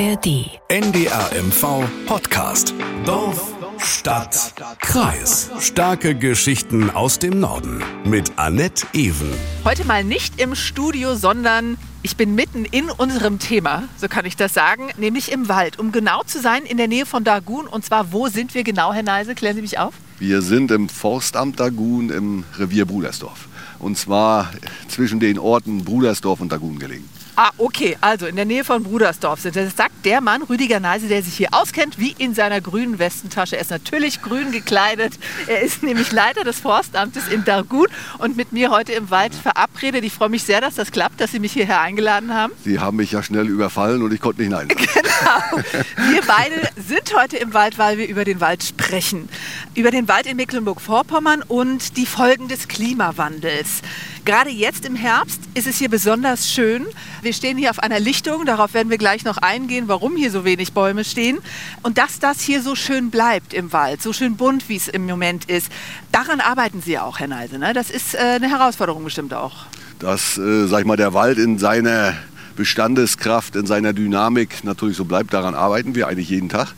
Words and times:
ARD. 0.00 0.46
NDRMV 0.68 1.82
Podcast. 2.06 2.72
Dorf, 3.04 3.52
Stadt, 3.78 4.54
Kreis. 4.78 5.50
Starke 5.58 6.14
Geschichten 6.14 6.90
aus 6.90 7.18
dem 7.18 7.40
Norden. 7.40 7.82
Mit 8.04 8.30
Annette 8.36 8.86
Ewen. 8.92 9.32
Heute 9.64 9.84
mal 9.84 10.04
nicht 10.04 10.40
im 10.40 10.54
Studio, 10.54 11.16
sondern 11.16 11.78
ich 12.02 12.16
bin 12.16 12.36
mitten 12.36 12.64
in 12.64 12.90
unserem 12.90 13.40
Thema, 13.40 13.88
so 13.96 14.06
kann 14.06 14.24
ich 14.24 14.36
das 14.36 14.54
sagen, 14.54 14.88
nämlich 14.98 15.32
im 15.32 15.48
Wald. 15.48 15.80
Um 15.80 15.90
genau 15.90 16.22
zu 16.22 16.40
sein, 16.40 16.62
in 16.64 16.76
der 16.76 16.86
Nähe 16.86 17.04
von 17.04 17.24
Dagun. 17.24 17.66
Und 17.66 17.84
zwar, 17.84 18.12
wo 18.12 18.28
sind 18.28 18.54
wir 18.54 18.62
genau, 18.62 18.92
Herr 18.92 19.02
Neise? 19.02 19.34
Klären 19.34 19.56
Sie 19.56 19.62
mich 19.62 19.80
auf. 19.80 19.94
Wir 20.20 20.42
sind 20.42 20.70
im 20.70 20.88
Forstamt 20.88 21.58
Dagun 21.58 22.10
im 22.10 22.44
Revier 22.56 22.84
Brudersdorf. 22.84 23.48
Und 23.80 23.98
zwar 23.98 24.52
zwischen 24.86 25.18
den 25.18 25.40
Orten 25.40 25.82
Brudersdorf 25.84 26.40
und 26.40 26.52
Dagun 26.52 26.78
gelegen. 26.78 27.08
Ah, 27.40 27.52
okay, 27.56 27.96
also 28.00 28.26
in 28.26 28.34
der 28.34 28.46
Nähe 28.46 28.64
von 28.64 28.82
Brudersdorf 28.82 29.38
sind. 29.38 29.54
Das 29.54 29.76
sagt 29.76 30.04
der 30.04 30.20
Mann, 30.20 30.42
Rüdiger 30.42 30.80
Neise, 30.80 31.06
der 31.06 31.22
sich 31.22 31.34
hier 31.34 31.50
auskennt, 31.52 31.96
wie 31.96 32.10
in 32.18 32.34
seiner 32.34 32.60
grünen 32.60 32.98
Westentasche. 32.98 33.54
Er 33.54 33.62
ist 33.62 33.70
natürlich 33.70 34.22
grün 34.22 34.50
gekleidet. 34.50 35.12
Er 35.46 35.60
ist 35.60 35.82
nämlich 35.84 36.10
Leiter 36.10 36.42
des 36.42 36.58
Forstamtes 36.58 37.28
in 37.28 37.44
Dargun 37.44 37.86
und 38.18 38.36
mit 38.36 38.50
mir 38.50 38.72
heute 38.72 38.92
im 38.92 39.10
Wald 39.10 39.36
verabredet. 39.36 40.02
Ich 40.02 40.14
freue 40.14 40.30
mich 40.30 40.42
sehr, 40.42 40.60
dass 40.60 40.74
das 40.74 40.90
klappt, 40.90 41.20
dass 41.20 41.30
Sie 41.30 41.38
mich 41.38 41.52
hierher 41.52 41.80
eingeladen 41.80 42.34
haben. 42.34 42.52
Sie 42.64 42.80
haben 42.80 42.96
mich 42.96 43.12
ja 43.12 43.22
schnell 43.22 43.46
überfallen 43.46 44.02
und 44.02 44.12
ich 44.12 44.20
konnte 44.20 44.42
nicht 44.42 44.50
nein. 44.50 44.66
Genau. 45.18 45.62
Wir 46.10 46.22
beide 46.26 46.68
sind 46.76 47.14
heute 47.16 47.38
im 47.38 47.52
Wald, 47.52 47.76
weil 47.76 47.98
wir 47.98 48.08
über 48.08 48.24
den 48.24 48.40
Wald 48.40 48.62
sprechen. 48.62 49.28
Über 49.74 49.90
den 49.90 50.06
Wald 50.06 50.26
in 50.26 50.36
Mecklenburg-Vorpommern 50.36 51.42
und 51.42 51.96
die 51.96 52.06
Folgen 52.06 52.48
des 52.48 52.68
Klimawandels. 52.68 53.82
Gerade 54.24 54.50
jetzt 54.50 54.84
im 54.84 54.94
Herbst 54.94 55.40
ist 55.54 55.66
es 55.66 55.78
hier 55.78 55.88
besonders 55.88 56.50
schön. 56.50 56.86
Wir 57.22 57.27
stehen 57.32 57.58
hier 57.58 57.70
auf 57.70 57.78
einer 57.78 58.00
Lichtung, 58.00 58.44
darauf 58.44 58.74
werden 58.74 58.90
wir 58.90 58.98
gleich 58.98 59.24
noch 59.24 59.38
eingehen, 59.38 59.88
warum 59.88 60.16
hier 60.16 60.30
so 60.30 60.44
wenig 60.44 60.72
Bäume 60.72 61.04
stehen. 61.04 61.38
Und 61.82 61.98
dass 61.98 62.18
das 62.18 62.40
hier 62.40 62.62
so 62.62 62.74
schön 62.74 63.10
bleibt 63.10 63.54
im 63.54 63.72
Wald, 63.72 64.02
so 64.02 64.12
schön 64.12 64.36
bunt, 64.36 64.68
wie 64.68 64.76
es 64.76 64.88
im 64.88 65.06
Moment 65.06 65.44
ist, 65.46 65.70
daran 66.12 66.40
arbeiten 66.40 66.82
Sie 66.82 66.98
auch, 66.98 67.18
Herr 67.18 67.28
Neise. 67.28 67.58
Ne? 67.58 67.72
Das 67.72 67.90
ist 67.90 68.14
äh, 68.14 68.18
eine 68.18 68.48
Herausforderung 68.48 69.04
bestimmt 69.04 69.34
auch. 69.34 69.66
Dass, 69.98 70.38
äh, 70.38 70.66
sag 70.66 70.80
ich 70.80 70.86
mal, 70.86 70.96
der 70.96 71.14
Wald 71.14 71.38
in 71.38 71.58
seiner 71.58 72.14
Bestandeskraft, 72.56 73.56
in 73.56 73.66
seiner 73.66 73.92
Dynamik 73.92 74.64
natürlich 74.64 74.96
so 74.96 75.04
bleibt, 75.04 75.32
daran 75.32 75.54
arbeiten 75.54 75.94
wir 75.94 76.08
eigentlich 76.08 76.30
jeden 76.30 76.48
Tag. 76.48 76.74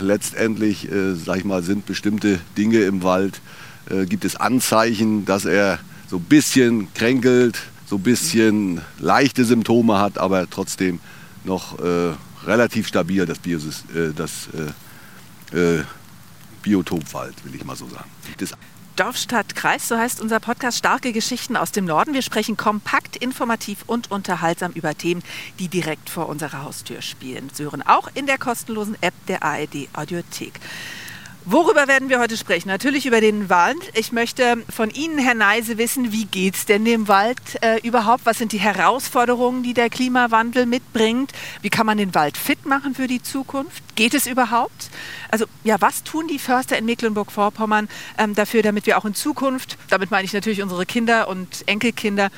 Letztendlich, 0.00 0.90
äh, 0.90 1.14
sag 1.14 1.38
ich 1.38 1.44
mal, 1.44 1.62
sind 1.62 1.86
bestimmte 1.86 2.40
Dinge 2.58 2.80
im 2.80 3.02
Wald, 3.02 3.40
äh, 3.88 4.06
gibt 4.06 4.24
es 4.24 4.36
Anzeichen, 4.36 5.24
dass 5.24 5.44
er 5.44 5.78
so 6.08 6.16
ein 6.16 6.24
bisschen 6.24 6.92
kränkelt, 6.94 7.60
so 7.90 7.96
ein 7.96 8.02
bisschen 8.04 8.80
leichte 9.00 9.44
Symptome 9.44 9.98
hat, 9.98 10.16
aber 10.16 10.48
trotzdem 10.48 11.00
noch 11.42 11.76
äh, 11.80 12.12
relativ 12.46 12.86
stabil 12.86 13.26
das, 13.26 13.40
Bios, 13.40 13.64
äh, 13.92 14.12
das 14.14 14.48
äh, 15.52 15.58
äh, 15.58 15.84
Biotopwald, 16.62 17.44
will 17.44 17.52
ich 17.56 17.64
mal 17.64 17.74
so 17.74 17.88
sagen. 17.88 18.08
Das 18.38 18.52
Dorf, 18.94 19.16
Kreis, 19.54 19.88
so 19.88 19.96
heißt 19.96 20.20
unser 20.20 20.38
Podcast 20.40 20.78
Starke 20.78 21.12
Geschichten 21.12 21.56
aus 21.56 21.72
dem 21.72 21.86
Norden. 21.86 22.12
Wir 22.14 22.22
sprechen 22.22 22.56
kompakt, 22.56 23.16
informativ 23.16 23.78
und 23.86 24.10
unterhaltsam 24.10 24.72
über 24.72 24.94
Themen, 24.94 25.22
die 25.58 25.68
direkt 25.68 26.10
vor 26.10 26.28
unserer 26.28 26.62
Haustür 26.62 27.02
spielen. 27.02 27.50
Sie 27.52 27.64
hören 27.64 27.82
auch 27.82 28.08
in 28.14 28.26
der 28.26 28.38
kostenlosen 28.38 28.96
App 29.00 29.14
der 29.26 29.42
ARD 29.42 29.88
Audiothek. 29.94 30.60
Worüber 31.46 31.88
werden 31.88 32.10
wir 32.10 32.20
heute 32.20 32.36
sprechen? 32.36 32.68
Natürlich 32.68 33.06
über 33.06 33.22
den 33.22 33.48
Wald. 33.48 33.78
Ich 33.94 34.12
möchte 34.12 34.62
von 34.68 34.90
Ihnen, 34.90 35.18
Herr 35.18 35.34
Neise, 35.34 35.78
wissen, 35.78 36.12
wie 36.12 36.26
geht 36.26 36.54
es 36.54 36.66
denn 36.66 36.84
dem 36.84 37.08
Wald 37.08 37.40
äh, 37.62 37.78
überhaupt? 37.80 38.26
Was 38.26 38.36
sind 38.36 38.52
die 38.52 38.60
Herausforderungen, 38.60 39.62
die 39.62 39.72
der 39.72 39.88
Klimawandel 39.88 40.66
mitbringt? 40.66 41.32
Wie 41.62 41.70
kann 41.70 41.86
man 41.86 41.96
den 41.96 42.14
Wald 42.14 42.36
fit 42.36 42.66
machen 42.66 42.94
für 42.94 43.06
die 43.06 43.22
Zukunft? 43.22 43.82
Geht 43.96 44.12
es 44.12 44.26
überhaupt? 44.26 44.90
Also 45.30 45.46
ja, 45.64 45.80
was 45.80 46.04
tun 46.04 46.28
die 46.28 46.38
Förster 46.38 46.76
in 46.76 46.84
Mecklenburg-Vorpommern 46.84 47.88
ähm, 48.18 48.34
dafür, 48.34 48.60
damit 48.62 48.84
wir 48.84 48.98
auch 48.98 49.06
in 49.06 49.14
Zukunft, 49.14 49.78
damit 49.88 50.10
meine 50.10 50.26
ich 50.26 50.34
natürlich 50.34 50.62
unsere 50.62 50.84
Kinder 50.84 51.26
und 51.26 51.66
Enkelkinder, 51.66 52.28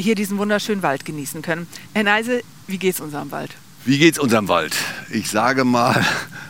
hier 0.00 0.16
diesen 0.16 0.36
wunderschönen 0.36 0.82
Wald 0.82 1.04
genießen 1.04 1.42
können? 1.42 1.68
Herr 1.94 2.02
Neise, 2.02 2.42
wie 2.66 2.78
geht 2.78 2.94
es 2.94 3.00
unserem 3.00 3.30
Wald? 3.30 3.54
Wie 3.88 3.96
geht 3.96 4.12
es 4.12 4.18
unserem 4.18 4.48
Wald? 4.48 4.76
Ich 5.10 5.30
sage 5.30 5.64
mal, 5.64 5.94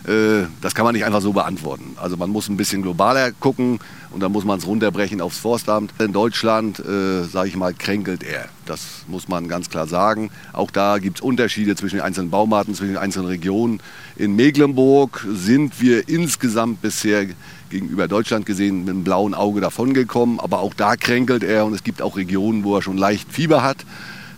äh, 0.09 0.49
das 0.60 0.75
kann 0.75 0.84
man 0.84 0.93
nicht 0.93 1.04
einfach 1.04 1.21
so 1.21 1.32
beantworten. 1.32 1.94
Also 1.94 2.16
man 2.16 2.31
muss 2.31 2.49
ein 2.49 2.56
bisschen 2.56 2.82
globaler 2.82 3.31
gucken 3.31 3.78
und 4.10 4.19
dann 4.19 4.32
muss 4.32 4.44
man 4.44 4.59
es 4.59 4.66
runterbrechen 4.66 5.21
aufs 5.21 5.38
Forstamt. 5.38 5.93
In 6.00 6.12
Deutschland, 6.12 6.81
äh, 6.81 7.22
sage 7.22 7.50
ich 7.50 7.54
mal, 7.54 7.75
kränkelt 7.75 8.25
er. 8.25 8.47
Das 8.66 9.04
muss 9.06 9.28
man 9.28 9.47
ganz 9.47 9.71
klar 9.71 9.87
sagen. 9.87 10.32
Auch 10.53 10.72
da 10.72 10.99
gibt 10.99 11.19
es 11.19 11.22
Unterschiede 11.22 11.76
zwischen 11.76 11.99
den 11.99 12.04
einzelnen 12.04 12.31
Baumarten, 12.31 12.75
zwischen 12.75 12.94
den 12.94 12.99
einzelnen 13.00 13.28
Regionen. 13.28 13.78
In 14.16 14.34
Mecklenburg 14.34 15.25
sind 15.32 15.81
wir 15.81 16.09
insgesamt 16.09 16.82
bisher 16.82 17.25
gegenüber 17.70 18.09
Deutschland 18.09 18.47
gesehen 18.47 18.81
mit 18.81 18.88
einem 18.88 19.05
blauen 19.05 19.34
Auge 19.34 19.60
davongekommen. 19.60 20.41
Aber 20.41 20.59
auch 20.59 20.75
da 20.75 20.97
kränkelt 20.97 21.44
er 21.44 21.66
und 21.66 21.75
es 21.75 21.84
gibt 21.84 22.03
auch 22.03 22.16
Regionen, 22.16 22.65
wo 22.65 22.75
er 22.75 22.82
schon 22.82 22.99
leicht 22.99 23.32
Fieber 23.32 23.62
hat 23.62 23.87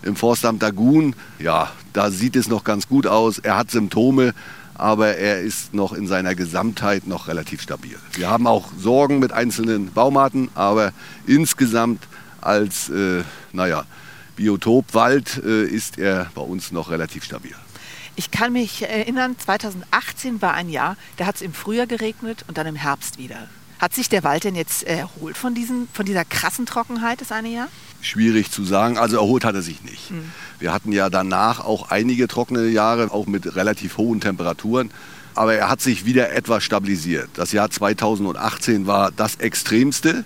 im 0.02 0.16
Forstamt 0.16 0.62
Dagun, 0.62 1.14
ja, 1.38 1.70
da 1.92 2.10
sieht 2.10 2.36
es 2.36 2.48
noch 2.48 2.64
ganz 2.64 2.88
gut 2.88 3.06
aus. 3.06 3.38
Er 3.38 3.56
hat 3.56 3.70
Symptome, 3.70 4.34
aber 4.74 5.16
er 5.16 5.40
ist 5.40 5.74
noch 5.74 5.92
in 5.92 6.06
seiner 6.06 6.34
Gesamtheit 6.34 7.06
noch 7.06 7.28
relativ 7.28 7.60
stabil. 7.60 7.96
Wir 8.14 8.30
haben 8.30 8.46
auch 8.46 8.68
Sorgen 8.78 9.18
mit 9.18 9.32
einzelnen 9.32 9.92
Baumarten, 9.92 10.48
aber 10.54 10.92
insgesamt 11.26 12.02
als, 12.40 12.88
äh, 12.88 13.22
naja, 13.52 13.84
Biotop 14.36 14.86
äh, 14.94 15.64
ist 15.64 15.98
er 15.98 16.30
bei 16.34 16.40
uns 16.40 16.72
noch 16.72 16.90
relativ 16.90 17.24
stabil. 17.24 17.54
Ich 18.16 18.30
kann 18.30 18.52
mich 18.52 18.82
erinnern, 18.82 19.36
2018 19.38 20.42
war 20.42 20.54
ein 20.54 20.68
Jahr, 20.68 20.96
da 21.16 21.26
hat 21.26 21.36
es 21.36 21.42
im 21.42 21.52
Frühjahr 21.52 21.86
geregnet 21.86 22.44
und 22.48 22.58
dann 22.58 22.66
im 22.66 22.76
Herbst 22.76 23.18
wieder. 23.18 23.48
Hat 23.80 23.94
sich 23.94 24.10
der 24.10 24.22
Wald 24.24 24.44
denn 24.44 24.54
jetzt 24.54 24.82
erholt 24.82 25.38
von, 25.38 25.54
diesen, 25.54 25.88
von 25.94 26.04
dieser 26.04 26.26
krassen 26.26 26.66
Trockenheit 26.66 27.22
das 27.22 27.32
eine 27.32 27.48
Jahr? 27.48 27.68
Schwierig 28.02 28.50
zu 28.50 28.62
sagen. 28.62 28.98
Also 28.98 29.16
erholt 29.16 29.42
hat 29.42 29.54
er 29.54 29.62
sich 29.62 29.82
nicht. 29.82 30.10
Mhm. 30.10 30.30
Wir 30.58 30.74
hatten 30.74 30.92
ja 30.92 31.08
danach 31.08 31.60
auch 31.60 31.90
einige 31.90 32.28
trockene 32.28 32.68
Jahre, 32.68 33.10
auch 33.10 33.26
mit 33.26 33.56
relativ 33.56 33.96
hohen 33.96 34.20
Temperaturen. 34.20 34.90
Aber 35.34 35.54
er 35.54 35.70
hat 35.70 35.80
sich 35.80 36.04
wieder 36.04 36.30
etwas 36.30 36.62
stabilisiert. 36.62 37.30
Das 37.34 37.52
Jahr 37.52 37.70
2018 37.70 38.86
war 38.86 39.12
das 39.12 39.36
extremste. 39.36 40.24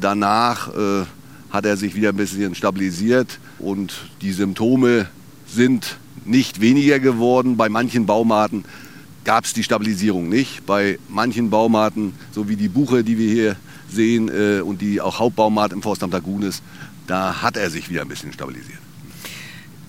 Danach 0.00 0.68
äh, 0.68 1.04
hat 1.50 1.66
er 1.66 1.76
sich 1.76 1.96
wieder 1.96 2.10
ein 2.10 2.16
bisschen 2.16 2.54
stabilisiert 2.54 3.40
und 3.58 3.94
die 4.20 4.32
Symptome 4.32 5.08
sind 5.48 5.96
nicht 6.24 6.60
weniger 6.60 7.00
geworden. 7.00 7.56
Bei 7.56 7.68
manchen 7.68 8.06
Baumarten 8.06 8.64
gab 9.24 9.44
es 9.44 9.52
die 9.52 9.62
Stabilisierung 9.62 10.28
nicht. 10.28 10.66
Bei 10.66 10.98
manchen 11.08 11.50
Baumarten, 11.50 12.14
so 12.32 12.48
wie 12.48 12.56
die 12.56 12.68
Buche, 12.68 13.04
die 13.04 13.18
wir 13.18 13.32
hier 13.32 13.56
sehen 13.90 14.28
äh, 14.28 14.60
und 14.60 14.80
die 14.80 15.00
auch 15.00 15.18
Hauptbaumarkt 15.18 15.72
im 15.72 15.82
Forstamt 15.82 16.12
Lagun 16.12 16.42
ist, 16.42 16.62
da 17.06 17.42
hat 17.42 17.56
er 17.56 17.70
sich 17.70 17.90
wieder 17.90 18.02
ein 18.02 18.08
bisschen 18.08 18.32
stabilisiert. 18.32 18.78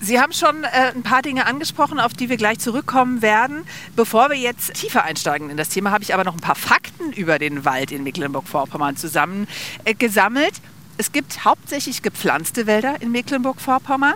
Sie 0.00 0.20
haben 0.20 0.32
schon 0.32 0.64
äh, 0.64 0.92
ein 0.94 1.02
paar 1.02 1.22
Dinge 1.22 1.46
angesprochen, 1.46 1.98
auf 1.98 2.12
die 2.12 2.28
wir 2.28 2.36
gleich 2.36 2.58
zurückkommen 2.58 3.22
werden. 3.22 3.64
Bevor 3.96 4.28
wir 4.28 4.36
jetzt 4.36 4.74
tiefer 4.74 5.02
einsteigen 5.04 5.48
in 5.48 5.56
das 5.56 5.70
Thema, 5.70 5.92
habe 5.92 6.04
ich 6.04 6.12
aber 6.12 6.24
noch 6.24 6.34
ein 6.34 6.40
paar 6.40 6.56
Fakten 6.56 7.12
über 7.12 7.38
den 7.38 7.64
Wald 7.64 7.90
in 7.90 8.02
Mecklenburg-Vorpommern 8.02 8.96
zusammengesammelt. 8.96 10.52
Äh, 10.52 10.98
es 10.98 11.10
gibt 11.10 11.44
hauptsächlich 11.44 12.02
gepflanzte 12.02 12.66
Wälder 12.66 13.00
in 13.00 13.12
Mecklenburg-Vorpommern. 13.12 14.14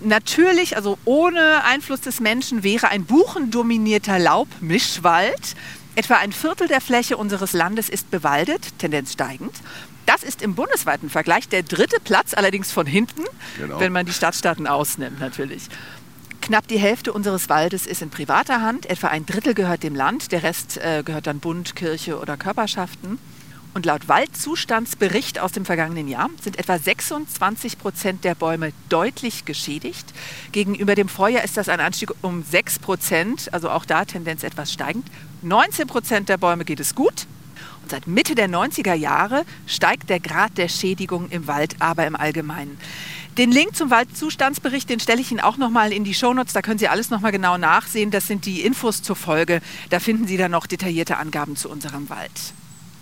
Natürlich, 0.00 0.76
also 0.76 0.98
ohne 1.04 1.64
Einfluss 1.64 2.02
des 2.02 2.20
Menschen, 2.20 2.62
wäre 2.62 2.88
ein 2.88 3.04
buchendominierter 3.04 4.18
Laubmischwald. 4.18 5.54
Etwa 5.94 6.16
ein 6.16 6.32
Viertel 6.32 6.68
der 6.68 6.82
Fläche 6.82 7.16
unseres 7.16 7.54
Landes 7.54 7.88
ist 7.88 8.10
bewaldet, 8.10 8.78
Tendenz 8.78 9.14
steigend. 9.14 9.54
Das 10.04 10.22
ist 10.22 10.42
im 10.42 10.54
bundesweiten 10.54 11.10
Vergleich 11.10 11.48
der 11.48 11.62
dritte 11.62 11.98
Platz, 12.00 12.34
allerdings 12.34 12.70
von 12.70 12.86
hinten, 12.86 13.24
genau. 13.58 13.80
wenn 13.80 13.92
man 13.92 14.06
die 14.06 14.12
Stadtstaaten 14.12 14.66
ausnimmt 14.66 15.18
natürlich. 15.18 15.68
Knapp 16.42 16.68
die 16.68 16.78
Hälfte 16.78 17.12
unseres 17.12 17.48
Waldes 17.48 17.86
ist 17.86 18.02
in 18.02 18.10
privater 18.10 18.60
Hand, 18.60 18.86
etwa 18.86 19.08
ein 19.08 19.26
Drittel 19.26 19.54
gehört 19.54 19.82
dem 19.82 19.96
Land, 19.96 20.30
der 20.30 20.44
Rest 20.44 20.76
äh, 20.76 21.02
gehört 21.04 21.26
dann 21.26 21.40
Bund, 21.40 21.74
Kirche 21.74 22.20
oder 22.20 22.36
Körperschaften. 22.36 23.18
Und 23.76 23.84
laut 23.84 24.08
Waldzustandsbericht 24.08 25.38
aus 25.38 25.52
dem 25.52 25.66
vergangenen 25.66 26.08
Jahr 26.08 26.30
sind 26.40 26.58
etwa 26.58 26.78
26 26.78 27.78
Prozent 27.78 28.24
der 28.24 28.34
Bäume 28.34 28.72
deutlich 28.88 29.44
geschädigt. 29.44 30.14
Gegenüber 30.50 30.94
dem 30.94 31.10
Vorjahr 31.10 31.44
ist 31.44 31.58
das 31.58 31.68
ein 31.68 31.80
Anstieg 31.80 32.10
um 32.22 32.42
6 32.42 32.78
Prozent, 32.78 33.52
also 33.52 33.68
auch 33.68 33.84
da 33.84 34.06
Tendenz 34.06 34.44
etwas 34.44 34.72
steigend. 34.72 35.06
19 35.42 35.88
Prozent 35.88 36.30
der 36.30 36.38
Bäume 36.38 36.64
geht 36.64 36.80
es 36.80 36.94
gut, 36.94 37.26
und 37.82 37.90
seit 37.90 38.06
Mitte 38.06 38.34
der 38.34 38.48
90er 38.48 38.94
Jahre 38.94 39.44
steigt 39.66 40.08
der 40.08 40.20
Grad 40.20 40.56
der 40.56 40.68
Schädigung 40.68 41.28
im 41.28 41.46
Wald 41.46 41.76
aber 41.78 42.06
im 42.06 42.16
Allgemeinen. 42.16 42.78
Den 43.36 43.52
Link 43.52 43.76
zum 43.76 43.90
Waldzustandsbericht, 43.90 44.88
den 44.88 45.00
stelle 45.00 45.20
ich 45.20 45.30
Ihnen 45.30 45.40
auch 45.40 45.58
nochmal 45.58 45.92
in 45.92 46.02
die 46.02 46.14
Shownotes. 46.14 46.54
Da 46.54 46.62
können 46.62 46.78
Sie 46.78 46.88
alles 46.88 47.10
nochmal 47.10 47.30
genau 47.30 47.58
nachsehen. 47.58 48.10
Das 48.10 48.26
sind 48.26 48.46
die 48.46 48.62
Infos 48.62 49.02
zur 49.02 49.16
Folge. 49.16 49.60
Da 49.90 50.00
finden 50.00 50.26
Sie 50.26 50.38
dann 50.38 50.52
noch 50.52 50.66
detaillierte 50.66 51.18
Angaben 51.18 51.56
zu 51.56 51.68
unserem 51.68 52.08
Wald. 52.08 52.54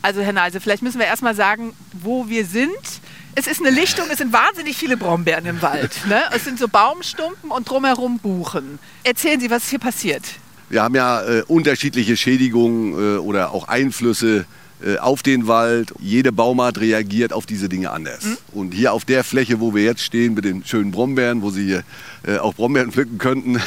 Also 0.04 0.20
Herr 0.20 0.34
Neise, 0.34 0.60
vielleicht 0.60 0.82
müssen 0.82 0.98
wir 0.98 1.06
erstmal 1.06 1.34
sagen, 1.34 1.72
wo 2.02 2.28
wir 2.28 2.44
sind. 2.44 2.76
Es 3.36 3.46
ist 3.46 3.60
eine 3.64 3.70
Lichtung, 3.70 4.04
es 4.12 4.18
sind 4.18 4.34
wahnsinnig 4.34 4.76
viele 4.76 4.98
Brombeeren 4.98 5.46
im 5.46 5.62
Wald. 5.62 5.92
Ne? 6.06 6.20
Es 6.36 6.44
sind 6.44 6.58
so 6.58 6.68
Baumstumpen 6.68 7.50
und 7.50 7.70
drumherum 7.70 8.18
Buchen. 8.18 8.78
Erzählen 9.02 9.40
Sie, 9.40 9.48
was 9.48 9.66
hier 9.70 9.78
passiert. 9.78 10.22
Wir 10.68 10.82
haben 10.82 10.94
ja 10.94 11.22
äh, 11.22 11.42
unterschiedliche 11.48 12.18
Schädigungen 12.18 12.92
äh, 12.92 13.16
oder 13.16 13.52
auch 13.52 13.66
Einflüsse 13.68 14.44
äh, 14.84 14.98
auf 14.98 15.22
den 15.22 15.46
Wald. 15.46 15.94
Jede 15.98 16.32
Baumart 16.32 16.80
reagiert 16.80 17.32
auf 17.32 17.46
diese 17.46 17.70
Dinge 17.70 17.90
anders. 17.90 18.24
Mhm. 18.24 18.36
Und 18.52 18.74
hier 18.74 18.92
auf 18.92 19.06
der 19.06 19.24
Fläche, 19.24 19.58
wo 19.58 19.74
wir 19.74 19.84
jetzt 19.84 20.02
stehen 20.02 20.34
mit 20.34 20.44
den 20.44 20.66
schönen 20.66 20.90
Brombeeren, 20.90 21.40
wo 21.40 21.48
Sie 21.48 21.64
hier 21.64 21.82
äh, 22.26 22.36
auch 22.36 22.52
Brombeeren 22.52 22.92
pflücken 22.92 23.16
könnten. 23.16 23.58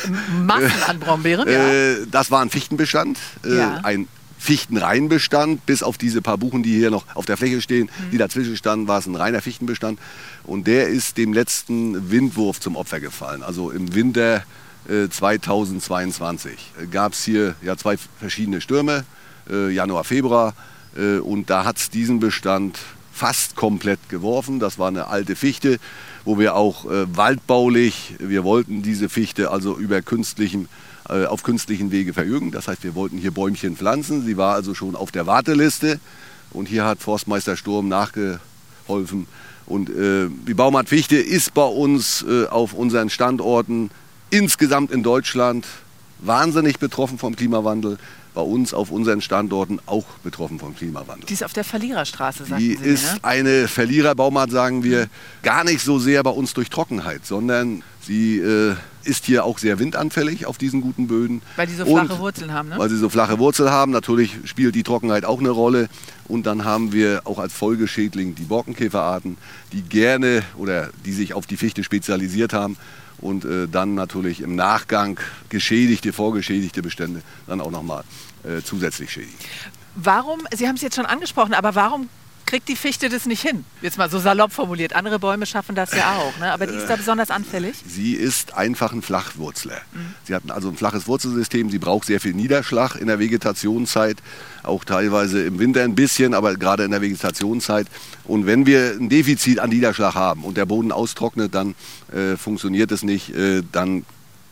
Massen 0.46 0.84
an 0.86 1.00
Brombeeren, 1.00 1.50
ja. 1.52 1.68
Äh, 1.68 1.96
das 2.12 2.30
war 2.30 2.44
ein 2.44 2.52
Fichtenbestand, 2.52 3.18
äh, 3.44 3.58
ja. 3.58 3.80
ein 3.82 4.08
Fichtenreinbestand, 4.38 5.66
bis 5.66 5.84
auf 5.84 5.98
diese 5.98 6.22
paar 6.22 6.38
Buchen, 6.38 6.64
die 6.64 6.76
hier 6.76 6.92
noch 6.92 7.06
auf 7.16 7.26
der 7.26 7.38
Fläche 7.38 7.62
stehen, 7.62 7.90
mhm. 7.90 8.12
die 8.12 8.18
dazwischen 8.18 8.56
standen, 8.56 8.88
war 8.88 9.00
es 9.00 9.08
ein 9.08 9.16
reiner 9.16 9.42
Fichtenbestand. 9.42 10.00
Und 10.44 10.68
der 10.68 10.88
ist 10.88 11.18
dem 11.18 11.34
letzten 11.34 12.12
Windwurf 12.12 12.60
zum 12.60 12.76
Opfer 12.76 13.00
gefallen. 13.00 13.44
Also 13.44 13.72
im 13.72 13.94
Winter 13.96 14.44
äh, 14.88 15.10
2022 15.10 16.74
gab 16.92 17.14
es 17.14 17.24
hier 17.24 17.56
ja 17.62 17.76
zwei 17.78 17.98
verschiedene 18.20 18.62
Stürme, 18.62 19.06
äh, 19.50 19.70
Januar, 19.70 20.04
Februar. 20.04 20.54
Äh, 20.96 21.18
und 21.18 21.50
da 21.50 21.66
hat 21.66 21.78
es 21.78 21.90
diesen 21.90 22.20
Bestand 22.20 22.80
fast 23.12 23.56
komplett 23.56 24.10
geworfen. 24.10 24.60
Das 24.60 24.78
war 24.78 24.90
eine 24.90 25.08
alte 25.08 25.36
Fichte, 25.36 25.80
wo 26.24 26.38
wir 26.38 26.56
auch 26.56 26.86
äh, 26.86 27.18
waldbaulich, 27.18 28.16
wir 28.20 28.44
wollten 28.44 28.84
diese 28.84 29.10
Fichte 29.10 29.50
also 29.50 29.76
über 29.76 30.02
künstlichem 30.02 30.68
äh, 31.10 31.26
auf 31.26 31.44
künstlichen 31.44 31.92
Wege 31.92 32.14
verjüngen. 32.14 32.52
Das 32.52 32.68
heißt, 32.68 32.84
wir 32.84 32.96
wollten 32.96 33.18
hier 33.18 33.32
Bäumchen 33.32 33.76
pflanzen. 33.76 34.26
Sie 34.26 34.38
war 34.38 34.56
also 34.56 34.74
schon 34.74 34.96
auf 34.96 35.12
der 35.12 35.28
Warteliste. 35.28 36.00
Und 36.52 36.68
hier 36.68 36.86
hat 36.86 37.00
Forstmeister 37.00 37.56
Sturm 37.58 37.88
nachgeholfen. 37.88 39.28
Und 39.66 39.90
äh, 39.90 40.28
die 40.48 40.54
Baumart 40.54 40.90
Fichte 40.90 41.18
ist 41.18 41.54
bei 41.54 41.66
uns 41.66 42.26
äh, 42.28 42.48
auf 42.48 42.74
unseren 42.74 43.10
Standorten 43.10 43.90
insgesamt 44.30 44.92
in 44.92 45.04
Deutschland 45.04 45.66
wahnsinnig 46.20 46.80
betroffen 46.80 47.18
vom 47.18 47.36
Klimawandel 47.36 47.98
bei 48.38 48.44
uns 48.44 48.72
auf 48.72 48.92
unseren 48.92 49.20
Standorten 49.20 49.80
auch 49.88 50.06
betroffen 50.24 50.60
vom 50.60 50.76
Klimawandel. 50.76 51.26
Die 51.28 51.34
ist 51.34 51.44
auf 51.44 51.54
der 51.54 51.64
Verliererstraße, 51.64 52.46
sagen 52.46 52.62
Die 52.62 52.76
Sie 52.76 52.86
ist 52.86 53.14
ne? 53.16 53.20
eine 53.24 53.68
Verliererbaumart, 53.68 54.52
sagen 54.52 54.84
wir, 54.84 55.08
gar 55.42 55.64
nicht 55.64 55.82
so 55.82 55.98
sehr 55.98 56.22
bei 56.22 56.30
uns 56.30 56.54
durch 56.54 56.70
Trockenheit, 56.70 57.26
sondern 57.26 57.82
sie 58.06 58.38
äh, 58.38 58.76
ist 59.08 59.26
hier 59.26 59.46
auch 59.46 59.58
sehr 59.58 59.80
windanfällig 59.80 60.46
auf 60.46 60.58
diesen 60.58 60.82
guten 60.82 61.08
Böden. 61.08 61.42
Weil 61.56 61.68
die 61.68 61.74
so 61.74 61.86
flache 61.86 62.14
Und 62.14 62.20
Wurzeln 62.20 62.54
haben, 62.54 62.70
ne? 62.70 62.78
Weil 62.78 62.90
sie 62.90 62.98
so 62.98 63.10
flache 63.10 63.40
Wurzeln 63.40 63.70
haben. 63.70 63.92
Natürlich 63.92 64.38
spielt 64.44 64.76
die 64.76 64.84
Trockenheit 64.84 65.26
auch 65.26 65.40
eine 65.40 65.50
Rolle. 65.50 65.90
Und 66.28 66.46
dann 66.46 66.66
haben 66.66 66.92
wir 66.92 67.22
auch 67.26 67.40
als 67.40 67.54
Folgeschädling 67.54 68.36
die 68.36 68.44
Borkenkäferarten, 68.44 69.38
die 69.72 69.82
gerne 69.82 70.44
oder 70.58 70.90
die 71.06 71.14
sich 71.14 71.34
auf 71.34 71.46
die 71.46 71.58
Fichte 71.58 71.84
spezialisiert 71.84 72.54
haben 72.54 72.78
und 73.20 73.46
äh, 73.46 73.68
dann 73.68 73.96
natürlich 73.96 74.42
im 74.42 74.56
Nachgang 74.56 75.20
geschädigte, 75.50 76.14
vorgeschädigte 76.14 76.82
Bestände 76.82 77.22
dann 77.48 77.62
auch 77.62 77.72
nochmal 77.72 78.04
äh, 78.44 78.62
zusätzlich 78.62 79.12
schädigen. 79.12 79.34
Warum, 79.96 80.42
Sie 80.56 80.68
haben 80.68 80.76
es 80.76 80.82
jetzt 80.82 80.96
schon 80.96 81.08
angesprochen, 81.08 81.54
aber 81.54 81.74
warum 81.74 82.10
kriegt 82.48 82.68
die 82.70 82.76
Fichte 82.76 83.10
das 83.10 83.28
nicht 83.28 83.42
hin? 83.42 83.66
Jetzt 83.82 84.00
mal 84.00 84.10
so 84.10 84.18
salopp 84.18 84.52
formuliert. 84.52 84.94
Andere 84.94 85.20
Bäume 85.20 85.46
schaffen 85.46 85.76
das 85.76 85.92
ja 85.92 86.18
auch, 86.18 86.40
ne? 86.40 86.52
aber 86.52 86.66
die 86.66 86.74
ist 86.74 86.88
da 86.88 86.96
äh, 86.96 86.98
besonders 86.98 87.30
anfällig. 87.30 87.76
Sie 87.86 88.14
ist 88.14 88.56
einfach 88.56 88.94
ein 88.94 89.04
Flachwurzler. 89.04 89.80
Mhm. 89.94 90.16
Sie 90.24 90.34
hat 90.34 90.50
also 90.50 90.70
ein 90.70 90.78
flaches 90.78 91.08
Wurzelsystem. 91.08 91.70
Sie 91.70 91.78
braucht 91.78 92.08
sehr 92.08 92.20
viel 92.20 92.34
Niederschlag 92.34 92.96
in 92.96 93.08
der 93.08 93.20
Vegetationszeit, 93.20 94.18
auch 94.64 94.84
teilweise 94.84 95.44
im 95.44 95.60
Winter 95.60 95.84
ein 95.84 95.94
bisschen, 95.94 96.34
aber 96.34 96.56
gerade 96.56 96.86
in 96.86 96.92
der 96.92 97.02
Vegetationszeit. 97.02 97.88
Und 98.24 98.46
wenn 98.46 98.66
wir 98.66 98.96
ein 99.00 99.10
Defizit 99.10 99.60
an 99.60 99.70
Niederschlag 99.70 100.16
haben 100.16 100.44
und 100.44 100.58
der 100.58 100.66
Boden 100.66 100.92
austrocknet, 100.92 101.54
dann 101.54 101.76
äh, 102.12 102.38
funktioniert 102.38 102.92
es 102.92 103.04
nicht. 103.04 103.36
Äh, 103.36 103.62
dann 103.72 104.06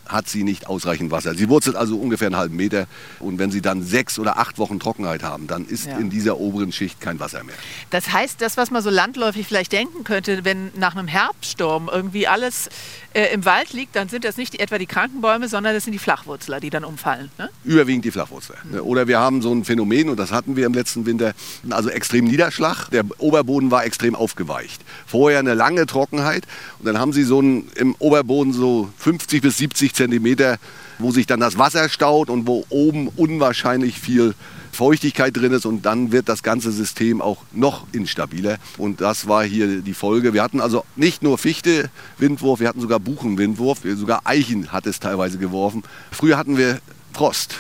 hat 0.08 0.30
sie 0.30 0.44
nicht 0.44 0.68
ausreichend 0.68 1.12
Wasser. 1.12 1.36
Sie 1.36 1.50
wurzelt 1.50 1.76
also 1.76 1.98
ungefähr 1.98 2.28
einen 2.28 2.38
halben 2.38 2.56
Meter 2.56 2.88
und 3.20 3.40
wenn 3.40 3.52
sie 3.52 3.62
dann 3.62 3.84
sechs 3.84 4.20
oder 4.20 4.38
acht 4.38 4.58
Wochen 4.58 4.80
Trockenheit 4.80 5.24
haben, 5.24 5.48
dann 5.48 5.66
ist 5.66 5.88
ja. 5.88 5.98
in 5.98 6.10
dieser 6.10 6.38
oberen 6.38 6.72
Schicht 6.72 7.02
kein 7.02 7.20
Wasser 7.20 7.44
mehr. 7.44 7.56
Das 7.90 8.12
heißt, 8.12 8.42
das, 8.42 8.58
was 8.58 8.72
man 8.72 8.82
so 8.82 8.90
landläufig 8.90 9.48
vielleicht 9.48 9.72
denken 9.72 10.04
könnte, 10.04 10.46
wenn 10.46 10.72
nach 10.76 10.96
einem 10.96 11.08
Herbststurm 11.08 11.90
irgendwie 11.92 12.28
alles 12.28 12.70
äh, 13.16 13.34
im 13.34 13.46
Wald 13.46 13.72
liegt, 13.72 13.96
dann 13.96 14.10
sind 14.10 14.26
das 14.26 14.36
nicht 14.36 14.54
die, 14.54 14.60
etwa 14.60 14.78
die 14.78 14.86
Krankenbäume, 14.86 15.48
sondern 15.48 15.74
das 15.74 15.86
sind 15.86 15.94
die 15.94 16.00
Flachwurzler, 16.00 16.60
die 16.60 16.70
dann 16.70 16.84
umfallen. 16.84 17.32
Ne? 17.38 17.50
Überwiegend 17.64 18.04
die 18.04 18.12
Flachwurzler. 18.12 18.58
Mhm. 18.64 18.82
Oder 18.82 19.08
wir 19.08 19.20
haben 19.20 19.42
so 19.42 19.54
ein 19.54 19.64
Phänomen, 19.64 20.10
und 20.10 20.20
das 20.20 20.32
hatten 20.34 20.58
wir 20.58 20.66
im 20.66 20.74
letzten 20.74 21.06
Winter, 21.06 21.34
also 21.70 21.90
extrem 21.90 22.26
Niederschlag. 22.26 22.90
Der 22.90 23.06
Oberboden 23.18 23.72
war 23.72 23.86
extrem 23.86 24.16
aufgeweicht. 24.16 24.82
Vorher 25.06 25.40
eine 25.40 25.54
lange 25.54 25.86
Trockenheit 25.86 26.46
und 26.80 26.86
dann 26.86 27.00
haben 27.00 27.14
sie 27.14 27.24
so 27.24 27.40
einen, 27.40 27.70
im 27.76 27.96
Oberboden 28.00 28.52
so 28.52 28.90
50 28.98 29.42
bis 29.42 29.58
70 29.58 29.94
Zentimeter, 29.94 30.58
wo 31.00 31.12
sich 31.12 31.26
dann 31.26 31.40
das 31.40 31.58
Wasser 31.58 31.88
staut 31.88 32.30
und 32.30 32.48
wo 32.48 32.66
oben 32.70 33.08
unwahrscheinlich 33.08 34.00
viel 34.00 34.36
Feuchtigkeit 34.76 35.36
drin 35.36 35.54
ist 35.54 35.66
und 35.66 35.86
dann 35.86 36.12
wird 36.12 36.30
das 36.30 36.44
ganze 36.44 36.72
System 36.72 37.22
auch 37.22 37.38
noch 37.52 37.88
instabiler. 37.92 38.58
Und 38.78 39.02
das 39.02 39.28
war 39.28 39.44
hier 39.44 39.82
die 39.82 39.94
Folge. 39.94 40.34
Wir 40.34 40.44
hatten 40.44 40.62
also 40.62 40.86
nicht 40.96 41.24
nur 41.24 41.38
Fichte 41.38 41.90
Windwurf, 42.18 42.60
wir 42.60 42.68
hatten 42.68 42.82
sogar 42.82 43.00
Buchenwindwurf, 43.00 43.80
sogar 43.96 44.22
Eichen 44.26 44.72
hat 44.72 44.86
es 44.86 45.00
teilweise 45.00 45.38
geworfen. 45.38 45.84
Früher 46.12 46.38
hatten 46.38 46.58
wir 46.58 46.80
Frost. 47.14 47.56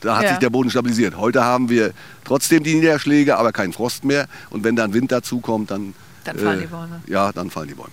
Da 0.00 0.16
hat 0.16 0.24
ja. 0.24 0.30
sich 0.30 0.38
der 0.38 0.50
Boden 0.50 0.70
stabilisiert. 0.70 1.16
Heute 1.16 1.44
haben 1.44 1.68
wir 1.70 1.92
trotzdem 2.24 2.62
die 2.62 2.74
Niederschläge, 2.74 3.38
aber 3.38 3.52
keinen 3.52 3.72
Frost 3.72 4.04
mehr. 4.04 4.26
Und 4.50 4.64
wenn 4.64 4.76
dann 4.76 4.92
Wind 4.92 5.12
dazukommt, 5.12 5.70
dann, 5.70 5.94
dann 6.24 6.38
fallen 6.38 6.58
äh, 6.58 6.62
die 6.62 6.68
Bäume. 6.68 7.00
Ja, 7.06 7.32
dann 7.32 7.50
fallen 7.50 7.68
die 7.68 7.74
Bäume. 7.74 7.92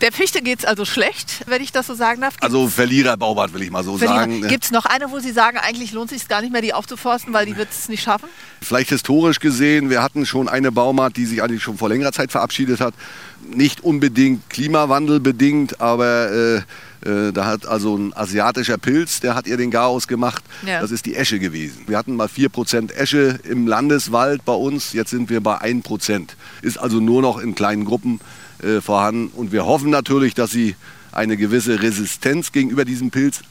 Der 0.00 0.12
Fichte 0.12 0.42
geht 0.42 0.60
es 0.60 0.64
also 0.64 0.84
schlecht, 0.84 1.44
wenn 1.46 1.62
ich 1.62 1.72
das 1.72 1.86
so 1.86 1.94
sagen 1.94 2.20
darf. 2.20 2.34
Gibt's 2.34 2.44
also 2.44 2.68
Verliererbaubart 2.68 3.52
will 3.52 3.62
ich 3.62 3.70
mal 3.70 3.84
so 3.84 3.96
Verlierer. 3.96 4.20
sagen. 4.20 4.40
Ne? 4.40 4.48
Gibt 4.48 4.64
es 4.64 4.70
noch 4.70 4.86
eine, 4.86 5.10
wo 5.10 5.18
Sie 5.18 5.32
sagen, 5.32 5.58
eigentlich 5.58 5.92
lohnt 5.92 6.12
es 6.12 6.20
sich 6.20 6.28
gar 6.28 6.40
nicht 6.40 6.52
mehr, 6.52 6.62
die 6.62 6.72
aufzuforsten, 6.74 7.32
weil 7.32 7.46
die 7.46 7.56
wird 7.56 7.68
es 7.70 7.88
nicht 7.88 8.02
schaffen? 8.02 8.28
Vielleicht 8.60 8.90
historisch 8.90 9.40
gesehen, 9.40 9.90
wir 9.90 10.02
hatten 10.02 10.26
schon 10.26 10.48
eine 10.48 10.72
Baumart, 10.72 11.16
die 11.16 11.26
sich 11.26 11.42
eigentlich 11.42 11.62
schon 11.62 11.78
vor 11.78 11.88
längerer 11.88 12.12
Zeit 12.12 12.32
verabschiedet 12.32 12.80
hat. 12.80 12.94
Nicht 13.54 13.82
unbedingt 13.82 14.48
klimawandelbedingt, 14.48 15.80
aber 15.80 16.30
äh, 16.32 16.62
äh, 17.04 17.32
da 17.32 17.44
hat 17.44 17.66
also 17.66 17.96
ein 17.96 18.16
asiatischer 18.16 18.78
Pilz, 18.78 19.20
der 19.20 19.34
hat 19.34 19.46
ihr 19.46 19.56
den 19.56 19.70
Garaus 19.70 20.08
gemacht. 20.08 20.42
Ja. 20.66 20.80
Das 20.80 20.90
ist 20.90 21.04
die 21.06 21.14
Esche 21.14 21.38
gewesen. 21.38 21.84
Wir 21.86 21.98
hatten 21.98 22.16
mal 22.16 22.28
4% 22.28 22.92
Esche 22.92 23.38
im 23.44 23.66
Landeswald 23.66 24.44
bei 24.44 24.54
uns, 24.54 24.92
jetzt 24.92 25.10
sind 25.10 25.28
wir 25.28 25.40
bei 25.42 25.60
1%. 25.60 26.28
Ist 26.62 26.78
also 26.78 27.00
nur 27.00 27.20
noch 27.20 27.38
in 27.38 27.54
kleinen 27.54 27.84
Gruppen 27.84 28.20
äh, 28.64 28.80
vorhanden. 28.80 29.28
Und 29.34 29.52
wir 29.52 29.66
hoffen 29.66 29.90
natürlich, 29.90 30.34
dass 30.34 30.50
sie 30.50 30.74
eine 31.12 31.36
gewisse 31.36 31.82
Resistenz 31.82 32.52
gegenüber 32.52 32.84
diesem 32.84 33.10
Pilz 33.10 33.42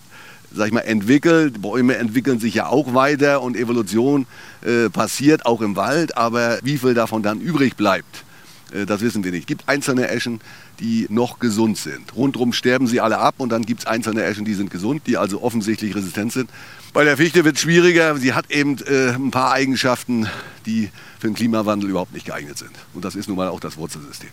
sag 0.56 0.68
ich 0.68 0.73
mal, 0.73 0.81
entwickelt. 0.81 1.61
Bäume 1.61 1.95
entwickeln 1.95 2.40
sich 2.40 2.54
ja 2.56 2.68
auch 2.68 2.94
weiter 2.94 3.42
und 3.42 3.56
Evolution 3.57 4.26
äh, 4.61 4.90
passiert 4.90 5.45
auch 5.45 5.61
im 5.61 5.76
Wald. 5.76 6.18
Aber 6.18 6.59
wie 6.64 6.78
viel 6.78 6.94
davon 6.94 7.23
dann 7.23 7.42
übrig 7.42 7.76
bleibt, 7.76 8.23
äh, 8.71 8.85
das 8.85 9.02
wissen 9.02 9.23
wir 9.23 9.31
nicht. 9.31 9.42
Es 9.42 9.47
gibt 9.47 9.68
einzelne 9.68 10.09
Eschen, 10.09 10.42
die 10.80 11.07
noch 11.09 11.40
gesund 11.40 11.78
sind. 11.78 12.16
Rundherum 12.16 12.54
sterben 12.54 12.87
sie 12.87 13.02
alle 13.02 13.19
ab 13.19 13.35
und 13.37 13.49
dann 13.49 13.64
gibt 13.64 13.81
es 13.81 13.87
einzelne 13.87 14.23
Eschen, 14.23 14.45
die 14.45 14.54
sind 14.54 14.71
gesund, 14.71 15.04
die 15.07 15.18
also 15.18 15.42
offensichtlich 15.42 15.95
resistent 15.95 16.31
sind. 16.31 16.49
Bei 16.94 17.04
der 17.04 17.18
Fichte 17.18 17.44
wird 17.44 17.56
es 17.56 17.64
schwieriger. 17.64 18.16
Sie 18.18 18.33
hat 18.33 18.52
eben 18.52 18.78
äh, 18.85 19.16
ein 19.16 19.31
paar 19.31 19.52
Eigenschaften, 19.52 20.30
die 20.68 20.92
für 21.19 21.26
den 21.26 21.33
Klimawandel 21.33 21.90
überhaupt 21.90 22.14
nicht 22.14 22.28
geeignet 22.28 22.59
sind. 22.59 22.69
Und 22.94 23.04
das 23.04 23.16
ist 23.16 23.28
nun 23.28 23.35
mal 23.35 23.47
auch 23.47 23.59
das 23.59 23.78
Wurzelsystem. 23.78 24.30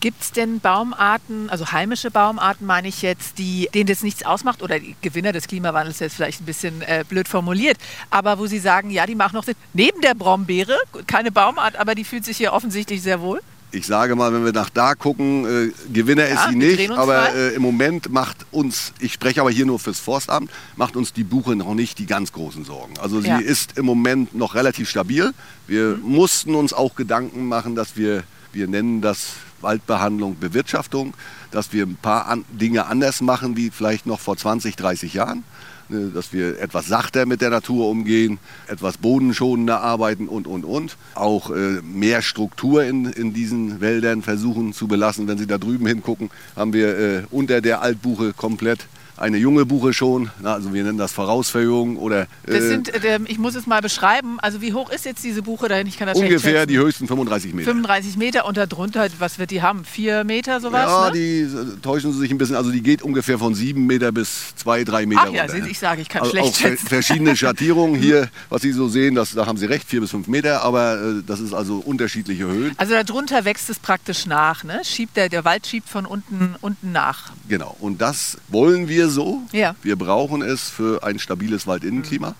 Gibt 0.00 0.20
es 0.20 0.30
denn 0.30 0.60
Baumarten, 0.60 1.48
also 1.48 1.72
heimische 1.72 2.10
Baumarten 2.10 2.66
meine 2.66 2.88
ich 2.88 3.00
jetzt, 3.00 3.38
die, 3.38 3.70
denen 3.72 3.86
das 3.86 4.02
nichts 4.02 4.26
ausmacht 4.26 4.62
oder 4.62 4.78
die 4.78 4.94
Gewinner 5.00 5.32
des 5.32 5.48
Klimawandels 5.48 6.00
jetzt 6.00 6.16
vielleicht 6.16 6.42
ein 6.42 6.44
bisschen 6.44 6.82
äh, 6.82 7.04
blöd 7.08 7.28
formuliert, 7.28 7.78
aber 8.10 8.38
wo 8.38 8.46
Sie 8.46 8.58
sagen, 8.58 8.90
ja, 8.90 9.06
die 9.06 9.14
machen 9.14 9.36
noch 9.36 9.44
Sinn. 9.44 9.54
Neben 9.72 10.02
der 10.02 10.14
Brombeere, 10.14 10.76
keine 11.06 11.32
Baumart, 11.32 11.76
aber 11.76 11.94
die 11.94 12.04
fühlt 12.04 12.26
sich 12.26 12.36
hier 12.36 12.52
offensichtlich 12.52 13.00
sehr 13.00 13.22
wohl 13.22 13.40
ich 13.72 13.86
sage 13.86 14.14
mal, 14.14 14.32
wenn 14.32 14.44
wir 14.44 14.52
nach 14.52 14.70
da 14.70 14.94
gucken, 14.94 15.46
äh, 15.46 15.72
Gewinner 15.92 16.28
ja, 16.28 16.34
ist 16.34 16.50
sie 16.50 16.56
nicht, 16.56 16.90
aber 16.90 17.34
äh, 17.34 17.54
im 17.54 17.62
Moment 17.62 18.10
macht 18.10 18.46
uns, 18.50 18.92
ich 19.00 19.14
spreche 19.14 19.40
aber 19.40 19.50
hier 19.50 19.66
nur 19.66 19.78
fürs 19.78 19.98
Forstamt, 19.98 20.50
macht 20.76 20.94
uns 20.94 21.12
die 21.12 21.24
Buche 21.24 21.56
noch 21.56 21.74
nicht 21.74 21.98
die 21.98 22.06
ganz 22.06 22.32
großen 22.32 22.64
Sorgen. 22.64 22.94
Also 23.00 23.20
sie 23.20 23.28
ja. 23.28 23.38
ist 23.38 23.78
im 23.78 23.86
Moment 23.86 24.34
noch 24.34 24.54
relativ 24.54 24.88
stabil. 24.88 25.32
Wir 25.66 25.96
mhm. 25.96 26.02
mussten 26.02 26.54
uns 26.54 26.72
auch 26.72 26.94
Gedanken 26.94 27.48
machen, 27.48 27.74
dass 27.74 27.96
wir, 27.96 28.24
wir 28.52 28.68
nennen 28.68 29.00
das 29.00 29.30
Waldbehandlung, 29.62 30.38
Bewirtschaftung, 30.38 31.14
dass 31.50 31.72
wir 31.72 31.86
ein 31.86 31.96
paar 31.96 32.26
an, 32.26 32.44
Dinge 32.50 32.86
anders 32.86 33.22
machen 33.22 33.56
wie 33.56 33.70
vielleicht 33.70 34.06
noch 34.06 34.20
vor 34.20 34.36
20, 34.36 34.76
30 34.76 35.14
Jahren. 35.14 35.44
Ne, 35.92 36.10
dass 36.14 36.32
wir 36.32 36.58
etwas 36.58 36.86
sachter 36.86 37.26
mit 37.26 37.42
der 37.42 37.50
Natur 37.50 37.90
umgehen, 37.90 38.38
etwas 38.66 38.96
bodenschonender 38.96 39.82
arbeiten 39.82 40.26
und, 40.26 40.46
und, 40.46 40.64
und. 40.64 40.96
Auch 41.14 41.50
äh, 41.50 41.82
mehr 41.82 42.22
Struktur 42.22 42.84
in, 42.84 43.04
in 43.04 43.34
diesen 43.34 43.82
Wäldern 43.82 44.22
versuchen 44.22 44.72
zu 44.72 44.88
belassen. 44.88 45.28
Wenn 45.28 45.36
Sie 45.36 45.46
da 45.46 45.58
drüben 45.58 45.86
hingucken, 45.86 46.30
haben 46.56 46.72
wir 46.72 46.98
äh, 46.98 47.22
unter 47.30 47.60
der 47.60 47.82
Altbuche 47.82 48.32
komplett 48.32 48.86
eine 49.22 49.38
junge 49.38 49.64
Buche 49.64 49.92
schon, 49.92 50.30
na, 50.42 50.54
also 50.54 50.74
wir 50.74 50.82
nennen 50.82 50.98
das 50.98 51.12
Vorausverjüngung 51.12 51.96
oder 51.96 52.26
Das 52.44 52.56
äh, 52.56 52.68
sind, 52.68 53.04
äh, 53.04 53.20
ich 53.26 53.38
muss 53.38 53.54
es 53.54 53.66
mal 53.66 53.80
beschreiben, 53.80 54.40
also 54.40 54.60
wie 54.60 54.72
hoch 54.72 54.90
ist 54.90 55.04
jetzt 55.04 55.22
diese 55.22 55.42
Buche 55.42 55.68
dahin? 55.68 55.86
Ich 55.86 55.96
kann 55.96 56.08
das 56.08 56.18
ungefähr 56.18 56.66
die 56.66 56.76
höchsten 56.76 57.06
35 57.06 57.54
Meter. 57.54 57.70
35 57.70 58.16
Meter 58.16 58.44
und 58.46 58.56
darunter, 58.56 59.06
was 59.20 59.38
wird 59.38 59.52
die 59.52 59.62
haben? 59.62 59.84
Vier 59.84 60.24
Meter 60.24 60.60
sowas? 60.60 60.86
ja, 60.86 61.06
ne? 61.06 61.12
die 61.12 61.40
äh, 61.42 61.80
täuschen 61.80 62.12
Sie 62.12 62.18
sich 62.18 62.32
ein 62.32 62.38
bisschen. 62.38 62.56
Also 62.56 62.72
die 62.72 62.82
geht 62.82 63.02
ungefähr 63.02 63.38
von 63.38 63.54
sieben 63.54 63.86
Meter 63.86 64.10
bis 64.10 64.56
zwei, 64.56 64.82
drei 64.82 65.06
Meter 65.06 65.22
Ach 65.24 65.32
ja, 65.32 65.42
runter. 65.42 65.52
sehen 65.54 65.64
Sie, 65.64 65.70
ich 65.70 65.78
sage, 65.78 66.02
ich 66.02 66.08
kann 66.08 66.22
also 66.22 66.32
schlecht 66.32 66.48
auch 66.48 66.56
schätzen. 66.56 66.86
verschiedene 66.88 67.36
Schattierungen 67.42 67.94
hier, 68.00 68.28
was 68.48 68.62
Sie 68.62 68.72
so 68.72 68.88
sehen, 68.88 69.14
das, 69.14 69.32
da 69.32 69.46
haben 69.46 69.56
Sie 69.56 69.66
recht, 69.66 69.88
vier 69.88 70.00
bis 70.00 70.10
fünf 70.10 70.26
Meter, 70.26 70.62
aber 70.62 71.00
äh, 71.00 71.22
das 71.24 71.38
ist 71.38 71.52
also 71.54 71.76
unterschiedliche 71.76 72.44
Höhen. 72.44 72.72
Also 72.76 72.94
darunter 72.94 73.44
wächst 73.44 73.70
es 73.70 73.78
praktisch 73.78 74.26
nach, 74.26 74.64
ne? 74.64 74.80
Schiebt 74.82 75.16
der, 75.16 75.28
der 75.28 75.44
Wald 75.44 75.64
schiebt 75.64 75.88
von 75.88 76.06
unten, 76.06 76.56
unten 76.60 76.90
nach. 76.90 77.30
Genau. 77.48 77.76
Und 77.78 78.00
das 78.00 78.36
wollen 78.48 78.88
wir 78.88 79.11
so. 79.12 79.42
Ja. 79.52 79.76
Wir 79.82 79.96
brauchen 79.96 80.42
es 80.42 80.68
für 80.68 81.04
ein 81.04 81.18
stabiles 81.18 81.66
Waldinnenklima. 81.66 82.34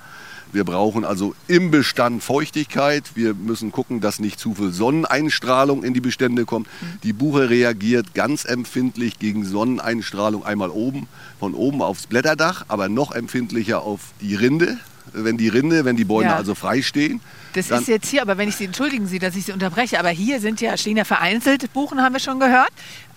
Wir 0.52 0.64
brauchen 0.64 1.06
also 1.06 1.34
im 1.48 1.70
Bestand 1.70 2.22
Feuchtigkeit. 2.22 3.04
Wir 3.14 3.32
müssen 3.32 3.72
gucken, 3.72 4.00
dass 4.02 4.20
nicht 4.20 4.38
zu 4.38 4.54
viel 4.54 4.70
Sonneneinstrahlung 4.70 5.82
in 5.82 5.94
die 5.94 6.02
Bestände 6.02 6.44
kommt. 6.44 6.68
Die 7.04 7.14
Buche 7.14 7.48
reagiert 7.48 8.12
ganz 8.12 8.44
empfindlich 8.44 9.18
gegen 9.18 9.46
Sonneneinstrahlung 9.46 10.44
einmal 10.44 10.68
oben, 10.68 11.08
von 11.40 11.54
oben 11.54 11.80
aufs 11.80 12.06
Blätterdach, 12.06 12.66
aber 12.68 12.90
noch 12.90 13.12
empfindlicher 13.12 13.82
auf 13.82 14.00
die 14.20 14.34
Rinde. 14.34 14.76
Wenn 15.14 15.36
die 15.38 15.48
Rinde, 15.48 15.84
wenn 15.84 15.96
die 15.96 16.04
Bäume 16.04 16.28
Ja. 16.30 16.36
also 16.36 16.54
frei 16.54 16.80
stehen. 16.82 17.20
Das 17.54 17.70
ist 17.70 17.88
jetzt 17.88 18.08
hier, 18.08 18.22
aber 18.22 18.38
wenn 18.38 18.48
ich 18.48 18.56
Sie, 18.56 18.64
entschuldigen 18.64 19.06
Sie, 19.06 19.18
dass 19.18 19.34
ich 19.36 19.44
Sie 19.44 19.52
unterbreche, 19.52 19.98
aber 19.98 20.08
hier 20.10 20.40
sind 20.40 20.60
ja, 20.60 20.76
stehen 20.76 20.96
ja 20.96 21.04
vereinzelt 21.04 21.70
Buchen, 21.72 22.00
haben 22.00 22.14
wir 22.14 22.20
schon 22.20 22.40
gehört, 22.40 22.70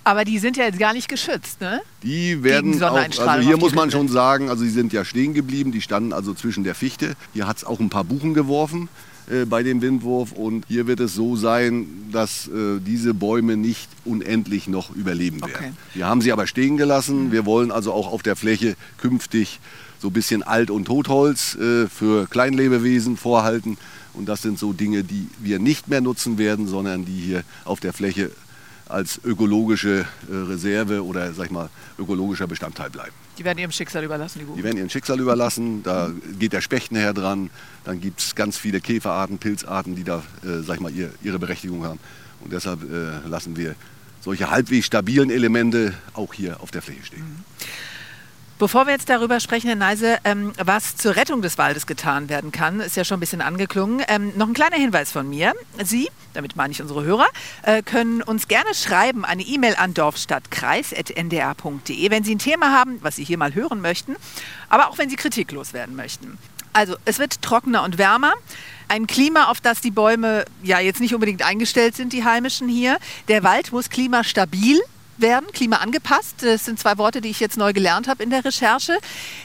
aber 0.06 0.24
die 0.24 0.38
sind 0.38 0.56
ja 0.56 0.66
jetzt 0.66 0.80
gar 0.80 0.94
nicht 0.94 1.10
geschützt, 1.10 1.60
ne? 1.60 1.82
Die 2.04 2.44
werden 2.44 2.82
auch, 2.82 2.96
also 2.96 3.32
hier 3.42 3.56
die 3.56 3.60
muss 3.60 3.74
man 3.74 3.90
schon 3.90 4.08
sagen, 4.08 4.50
also 4.50 4.64
sie 4.64 4.70
sind 4.70 4.94
ja 4.94 5.04
stehen 5.04 5.34
geblieben, 5.34 5.72
die 5.72 5.82
standen 5.82 6.14
also 6.14 6.34
zwischen 6.34 6.64
der 6.64 6.76
Fichte. 6.76 7.16
Hier 7.34 7.48
hat 7.48 7.58
es 7.58 7.64
auch 7.64 7.80
ein 7.80 7.90
paar 7.90 8.04
Buchen 8.04 8.36
geworfen 8.36 8.88
äh, 9.30 9.46
bei 9.46 9.64
dem 9.64 9.82
Windwurf 9.82 10.32
und 10.32 10.66
hier 10.68 10.86
wird 10.86 11.00
es 11.00 11.16
so 11.16 11.36
sein, 11.36 11.88
dass 12.12 12.48
äh, 12.48 12.80
diese 12.80 13.16
Bäume 13.16 13.58
nicht 13.58 13.90
unendlich 14.06 14.68
noch 14.68 14.96
überleben 14.96 15.42
werden. 15.42 15.54
Okay. 15.56 15.72
Wir 15.96 16.06
haben 16.06 16.22
sie 16.22 16.32
aber 16.32 16.46
stehen 16.46 16.78
gelassen. 16.78 17.32
Wir 17.32 17.48
wollen 17.48 17.72
also 17.72 17.92
auch 17.92 18.12
auf 18.12 18.22
der 18.22 18.36
Fläche 18.36 18.76
künftig 18.98 19.60
so 20.00 20.10
ein 20.10 20.14
bisschen 20.14 20.44
Alt- 20.44 20.70
und 20.70 20.86
Totholz 20.86 21.56
äh, 21.56 21.88
für 21.88 22.28
Kleinlebewesen 22.28 23.18
vorhalten. 23.18 23.80
Und 24.14 24.30
das 24.30 24.44
sind 24.44 24.60
so 24.60 24.72
Dinge, 24.72 25.04
die 25.04 25.28
wir 25.40 25.58
nicht 25.58 25.88
mehr 25.88 26.00
nutzen 26.00 26.38
werden, 26.38 26.68
sondern 26.68 27.06
die 27.06 27.20
hier 27.20 27.44
auf 27.66 27.80
der 27.80 27.92
Fläche 27.92 28.30
als 28.88 29.20
ökologische 29.24 30.06
äh, 30.30 30.36
Reserve 30.36 31.04
oder 31.04 31.34
sag 31.34 31.46
ich 31.46 31.52
mal 31.52 31.70
ökologischer 31.98 32.48
Bestandteil 32.48 32.90
bleiben. 32.90 33.14
Die 33.38 33.44
werden 33.44 33.58
ihrem 33.58 33.72
Schicksal 33.72 34.04
überlassen, 34.04 34.40
die 34.40 34.46
Buchen. 34.46 34.58
Die 34.58 34.64
werden 34.64 34.78
ihren 34.78 34.90
Schicksal 34.90 35.20
überlassen, 35.20 35.84
da 35.84 36.12
geht 36.40 36.54
der 36.54 36.62
Specht 36.62 36.92
nachher 36.92 37.14
dran, 37.14 37.50
dann 37.84 38.00
gibt 38.00 38.20
es 38.20 38.36
ganz 38.36 38.58
viele 38.58 38.80
Käferarten, 38.80 39.40
Pilzarten, 39.40 39.96
die 39.96 40.04
da 40.04 40.24
äh, 40.44 40.62
sag 40.62 40.76
ich 40.76 40.82
mal, 40.82 40.92
ihr, 40.92 41.12
ihre 41.24 41.40
Berechtigung 41.40 41.84
haben. 41.84 42.00
Und 42.42 42.54
deshalb 42.54 42.84
äh, 42.84 43.28
lassen 43.28 43.58
wir 43.58 43.76
solche 44.22 44.50
halbwegs 44.50 44.88
stabilen 44.88 45.30
Elemente 45.30 45.94
auch 46.14 46.34
hier 46.34 46.62
auf 46.62 46.72
der 46.72 46.82
Fläche 46.82 47.04
stehen. 47.04 47.44
Bevor 48.58 48.86
wir 48.86 48.94
jetzt 48.94 49.10
darüber 49.10 49.42
sprechen, 49.42 49.68
Herr 49.68 49.76
Neise, 49.76 50.18
ähm, 50.24 50.54
was 50.58 50.96
zur 50.96 51.18
Rettung 51.18 51.42
des 51.42 51.58
Waldes 51.58 51.88
getan 51.88 52.30
werden 52.30 52.54
kann, 52.54 52.80
ist 52.80 52.96
ja 52.96 53.04
schon 53.04 53.18
ein 53.18 53.20
bisschen 53.20 53.42
angeklungen. 53.42 54.02
Ähm, 54.08 54.32
noch 54.38 54.48
ein 54.48 54.54
kleiner 54.54 54.78
Hinweis 54.78 55.12
von 55.12 55.30
mir. 55.30 55.52
Sie, 55.84 56.10
damit 56.34 56.56
meine 56.56 56.72
ich 56.72 56.82
unsere 56.82 57.04
Hörer, 57.04 57.28
äh, 57.64 57.82
können 57.82 58.22
uns 58.22 58.48
gerne 58.48 58.74
schreiben 58.74 59.26
eine 59.26 59.44
E-Mail 59.44 59.76
an 59.76 59.94
dorfstadtkreis.ndr.de, 59.94 62.10
wenn 62.10 62.24
Sie 62.24 62.34
ein 62.34 62.40
Thema 62.40 62.72
haben, 62.72 63.00
was 63.02 63.18
Sie 63.18 63.26
hier 63.26 63.38
mal 63.38 63.54
hören 63.54 63.82
möchten, 63.82 64.16
aber 64.70 64.88
auch 64.88 64.98
wenn 64.98 65.10
Sie 65.10 65.18
kritiklos 65.18 65.74
werden 65.74 65.98
möchten. 65.98 66.38
Also, 66.72 66.96
es 67.04 67.20
wird 67.20 67.42
trockener 67.42 67.84
und 67.84 67.98
wärmer. 67.98 68.32
Ein 68.88 69.06
Klima, 69.06 69.48
auf 69.48 69.60
das 69.60 69.82
die 69.82 69.92
Bäume 69.92 70.46
ja 70.64 70.80
jetzt 70.80 71.02
nicht 71.02 71.14
unbedingt 71.14 71.44
eingestellt 71.44 71.98
sind, 71.98 72.14
die 72.14 72.24
heimischen 72.24 72.70
hier. 72.70 73.00
Der 73.28 73.44
Wald 73.44 73.74
muss 73.74 73.90
klimastabil 73.90 74.80
werden, 75.18 75.48
klimaangepasst. 75.52 76.44
Das 76.44 76.66
sind 76.66 76.80
zwei 76.80 76.98
Worte, 76.98 77.22
die 77.22 77.30
ich 77.30 77.40
jetzt 77.40 77.58
neu 77.58 77.74
gelernt 77.74 78.08
habe 78.08 78.24
in 78.24 78.30
der 78.30 78.44
Recherche. 78.44 78.98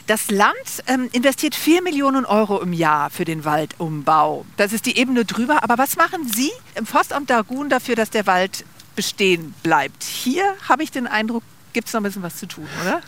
Das 0.07 0.29
Land 0.31 0.53
ähm, 0.87 1.09
investiert 1.11 1.55
4 1.55 1.81
Millionen 1.81 2.25
Euro 2.25 2.61
im 2.61 2.73
Jahr 2.73 3.09
für 3.09 3.25
den 3.25 3.45
Waldumbau. 3.45 4.45
Das 4.57 4.73
ist 4.73 4.85
die 4.85 4.97
Ebene 4.97 5.25
drüber. 5.25 5.63
Aber 5.63 5.77
was 5.77 5.95
machen 5.95 6.27
Sie 6.27 6.51
im 6.75 6.85
Forstamt 6.85 7.29
Dargun 7.29 7.69
dafür, 7.69 7.95
dass 7.95 8.09
der 8.09 8.27
Wald 8.27 8.65
bestehen 8.95 9.53
bleibt? 9.63 10.03
Hier 10.03 10.43
habe 10.67 10.83
ich 10.83 10.91
den 10.91 11.07
Eindruck, 11.07 11.43
gibt 11.73 11.87
es 11.87 11.93
noch 11.93 12.01
ein 12.01 12.03
bisschen 12.03 12.23
was 12.23 12.37
zu 12.37 12.47
tun, 12.47 12.67
oder? 12.81 13.01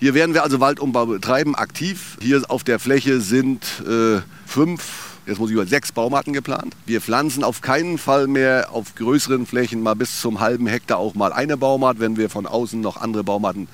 Hier 0.00 0.14
werden 0.14 0.34
wir 0.34 0.42
also 0.42 0.60
Waldumbau 0.60 1.06
betreiben, 1.06 1.54
aktiv. 1.54 2.18
Hier 2.20 2.42
auf 2.48 2.64
der 2.64 2.78
Fläche 2.78 3.20
sind 3.20 3.64
äh, 3.86 4.20
fünf, 4.46 5.03
jetzt 5.26 5.38
muss 5.38 5.50
ich 5.50 5.54
über 5.54 5.66
sechs 5.66 5.92
Baumarten 5.92 6.32
geplant. 6.32 6.74
Wir 6.86 7.00
pflanzen 7.00 7.44
auf 7.44 7.60
keinen 7.60 7.98
Fall 7.98 8.26
mehr 8.26 8.68
auf 8.72 8.94
größeren 8.94 9.46
Flächen 9.46 9.82
mal 9.82 9.94
bis 9.94 10.20
zum 10.20 10.40
halben 10.40 10.66
Hektar 10.66 10.98
auch 10.98 11.14
mal 11.14 11.32
eine 11.32 11.56
Baumart, 11.56 12.00
wenn 12.00 12.16
wir 12.16 12.30
von 12.30 12.46
außen 12.46 12.80
noch 12.80 12.96
andere 12.96 13.24
Baumarten, 13.24 13.68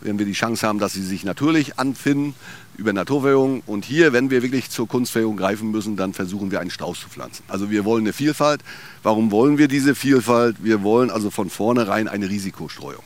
wenn 0.00 0.18
wir 0.18 0.26
die 0.26 0.32
Chance 0.32 0.66
haben, 0.66 0.78
dass 0.78 0.92
sie 0.92 1.02
sich 1.02 1.24
natürlich 1.24 1.78
anfinden 1.78 2.34
über 2.76 2.92
Naturverjüngung. 2.92 3.62
Und 3.66 3.84
hier, 3.84 4.12
wenn 4.12 4.30
wir 4.30 4.42
wirklich 4.42 4.70
zur 4.70 4.88
Kunstverjüngung 4.88 5.36
greifen 5.36 5.70
müssen, 5.70 5.96
dann 5.96 6.12
versuchen 6.12 6.50
wir 6.50 6.60
einen 6.60 6.70
Strauß 6.70 7.00
zu 7.00 7.08
pflanzen. 7.08 7.42
Also 7.48 7.70
wir 7.70 7.84
wollen 7.84 8.04
eine 8.04 8.12
Vielfalt. 8.12 8.62
Warum 9.02 9.30
wollen 9.30 9.58
wir 9.58 9.68
diese 9.68 9.94
Vielfalt? 9.94 10.56
Wir 10.62 10.82
wollen 10.82 11.10
also 11.10 11.30
von 11.30 11.50
vornherein 11.50 12.08
eine 12.08 12.28
Risikostreuung. 12.28 13.04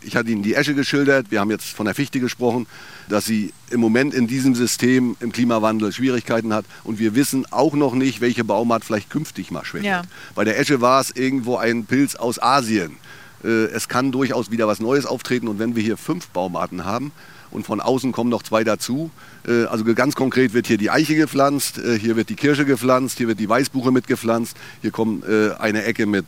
Ich 0.00 0.16
hatte 0.16 0.30
Ihnen 0.30 0.42
die 0.42 0.54
Esche 0.54 0.74
geschildert, 0.74 1.30
wir 1.30 1.40
haben 1.40 1.50
jetzt 1.50 1.66
von 1.66 1.84
der 1.84 1.94
Fichte 1.94 2.20
gesprochen, 2.20 2.66
dass 3.08 3.24
sie 3.24 3.52
im 3.70 3.80
Moment 3.80 4.14
in 4.14 4.26
diesem 4.26 4.54
System 4.54 5.16
im 5.20 5.32
Klimawandel 5.32 5.92
Schwierigkeiten 5.92 6.52
hat. 6.52 6.64
Und 6.84 6.98
wir 6.98 7.14
wissen 7.14 7.46
auch 7.50 7.74
noch 7.74 7.94
nicht, 7.94 8.20
welche 8.20 8.44
Baumart 8.44 8.84
vielleicht 8.84 9.10
künftig 9.10 9.50
mal 9.50 9.64
schwächelt. 9.64 9.86
Ja. 9.86 10.02
Bei 10.34 10.44
der 10.44 10.58
Esche 10.58 10.80
war 10.80 11.00
es 11.00 11.10
irgendwo 11.10 11.56
ein 11.56 11.84
Pilz 11.84 12.14
aus 12.14 12.40
Asien. 12.40 12.96
Äh, 13.44 13.66
Es 13.66 13.88
kann 13.88 14.12
durchaus 14.12 14.50
wieder 14.50 14.66
was 14.66 14.80
Neues 14.80 15.06
auftreten. 15.06 15.48
Und 15.48 15.58
wenn 15.58 15.76
wir 15.76 15.82
hier 15.82 15.96
fünf 15.96 16.28
Baumarten 16.28 16.84
haben 16.84 17.12
und 17.50 17.66
von 17.66 17.80
außen 17.80 18.12
kommen 18.12 18.30
noch 18.30 18.42
zwei 18.42 18.64
dazu, 18.64 19.10
äh, 19.46 19.64
also 19.64 19.84
ganz 19.94 20.14
konkret 20.14 20.52
wird 20.52 20.66
hier 20.66 20.78
die 20.78 20.90
Eiche 20.90 21.14
gepflanzt, 21.14 21.78
äh, 21.78 21.98
hier 21.98 22.16
wird 22.16 22.28
die 22.28 22.36
Kirsche 22.36 22.64
gepflanzt, 22.64 23.18
hier 23.18 23.28
wird 23.28 23.40
die 23.40 23.48
Weißbuche 23.48 23.90
mitgepflanzt, 23.90 24.56
hier 24.82 24.90
kommt 24.90 25.24
eine 25.26 25.84
Ecke 25.84 26.06
mit 26.06 26.26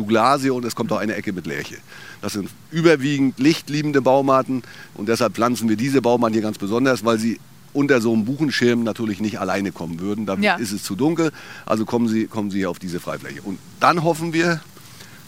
Douglasie 0.00 0.50
und 0.50 0.64
es 0.64 0.74
kommt 0.74 0.90
auch 0.92 0.98
eine 0.98 1.14
Ecke 1.14 1.32
mit 1.32 1.46
Lärche. 1.46 1.76
Das 2.22 2.32
sind 2.32 2.48
überwiegend 2.70 3.38
lichtliebende 3.38 4.00
Baumarten 4.00 4.62
und 4.94 5.08
deshalb 5.08 5.34
pflanzen 5.34 5.68
wir 5.68 5.76
diese 5.76 6.00
Baumarten 6.00 6.32
hier 6.34 6.42
ganz 6.42 6.56
besonders, 6.58 7.04
weil 7.04 7.18
sie 7.18 7.38
unter 7.72 8.00
so 8.00 8.12
einem 8.12 8.24
Buchenschirm 8.24 8.82
natürlich 8.82 9.20
nicht 9.20 9.38
alleine 9.38 9.70
kommen 9.72 10.00
würden. 10.00 10.26
Dann 10.26 10.42
Ja. 10.42 10.56
ist 10.56 10.72
es 10.72 10.82
zu 10.82 10.96
dunkel, 10.96 11.30
also 11.66 11.84
kommen 11.84 12.08
sie, 12.08 12.26
kommen 12.26 12.50
sie 12.50 12.58
hier 12.58 12.70
auf 12.70 12.78
diese 12.78 12.98
Freifläche. 12.98 13.42
Und 13.42 13.58
dann 13.78 14.02
hoffen 14.02 14.32
wir, 14.32 14.60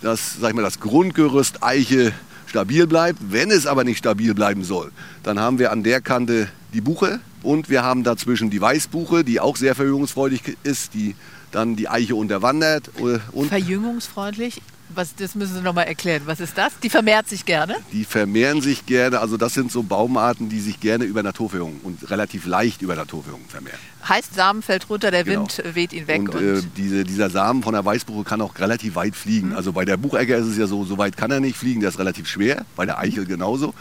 dass 0.00 0.38
sag 0.40 0.50
ich 0.50 0.56
mal, 0.56 0.62
das 0.62 0.80
Grundgerüst 0.80 1.62
Eiche 1.62 2.12
stabil 2.46 2.86
bleibt. 2.86 3.18
Wenn 3.30 3.50
es 3.50 3.66
aber 3.66 3.84
nicht 3.84 3.98
stabil 3.98 4.34
bleiben 4.34 4.64
soll, 4.64 4.90
dann 5.22 5.38
haben 5.38 5.58
wir 5.58 5.70
an 5.70 5.82
der 5.82 6.00
Kante 6.00 6.48
die 6.74 6.80
Buche 6.80 7.20
und 7.42 7.68
wir 7.68 7.82
haben 7.84 8.02
dazwischen 8.02 8.50
die 8.50 8.60
Weißbuche, 8.60 9.22
die 9.22 9.38
auch 9.38 9.56
sehr 9.56 9.74
verjüngungsfreudig 9.74 10.56
ist, 10.64 10.94
die 10.94 11.14
dann 11.52 11.76
die 11.76 11.88
Eiche 11.88 12.14
unterwandert. 12.16 12.88
äh, 12.98 13.18
Und 13.32 13.48
Verjüngungsfreundlich? 13.48 14.62
Was, 14.94 15.14
das 15.16 15.34
müssen 15.34 15.54
Sie 15.56 15.62
noch 15.62 15.72
mal 15.72 15.84
erklären. 15.84 16.20
Was 16.26 16.38
ist 16.38 16.58
das? 16.58 16.78
Die 16.82 16.90
vermehrt 16.90 17.26
sich 17.26 17.46
gerne. 17.46 17.76
die 17.92 18.04
vermehren 18.04 18.60
sich 18.60 18.84
gerne. 18.84 19.20
Also 19.20 19.38
das 19.38 19.54
sind 19.54 19.72
so 19.72 19.82
Baumarten, 19.82 20.50
die 20.50 20.60
sich 20.60 20.80
gerne 20.80 21.04
über 21.04 21.22
Naturverjüngung 21.22 21.80
und 21.82 22.10
relativ 22.10 22.44
leicht 22.44 22.82
über 22.82 22.94
Naturverjüngung 22.94 23.48
vermehren. 23.48 23.78
Heißt, 24.06 24.34
Samen 24.34 24.60
fällt 24.60 24.90
runter, 24.90 25.10
der 25.10 25.24
Genau. 25.24 25.40
Wind 25.48 25.62
weht 25.74 25.94
ihn 25.94 26.08
weg. 26.08 26.20
und 26.20 26.34
Und, 26.34 26.42
äh, 26.42 26.60
diese, 26.76 27.04
dieser 27.04 27.30
Samen 27.30 27.62
von 27.62 27.72
der 27.72 27.82
Weißbuche 27.86 28.22
kann 28.24 28.42
auch 28.42 28.58
relativ 28.58 28.94
weit 28.96 29.16
fliegen. 29.16 29.50
Mhm. 29.50 29.56
Also 29.56 29.72
bei 29.72 29.86
der 29.86 29.96
Buchecke 29.96 30.34
ist 30.34 30.46
es 30.46 30.58
ja 30.58 30.66
so, 30.66 30.84
so 30.84 30.98
weit 30.98 31.16
kann 31.16 31.30
er 31.30 31.40
nicht 31.40 31.56
fliegen, 31.56 31.80
der 31.80 31.88
ist 31.88 31.98
relativ 31.98 32.26
schwer. 32.28 32.66
Bei 32.76 32.84
der 32.84 32.98
Eichel 32.98 33.24
genauso. 33.24 33.72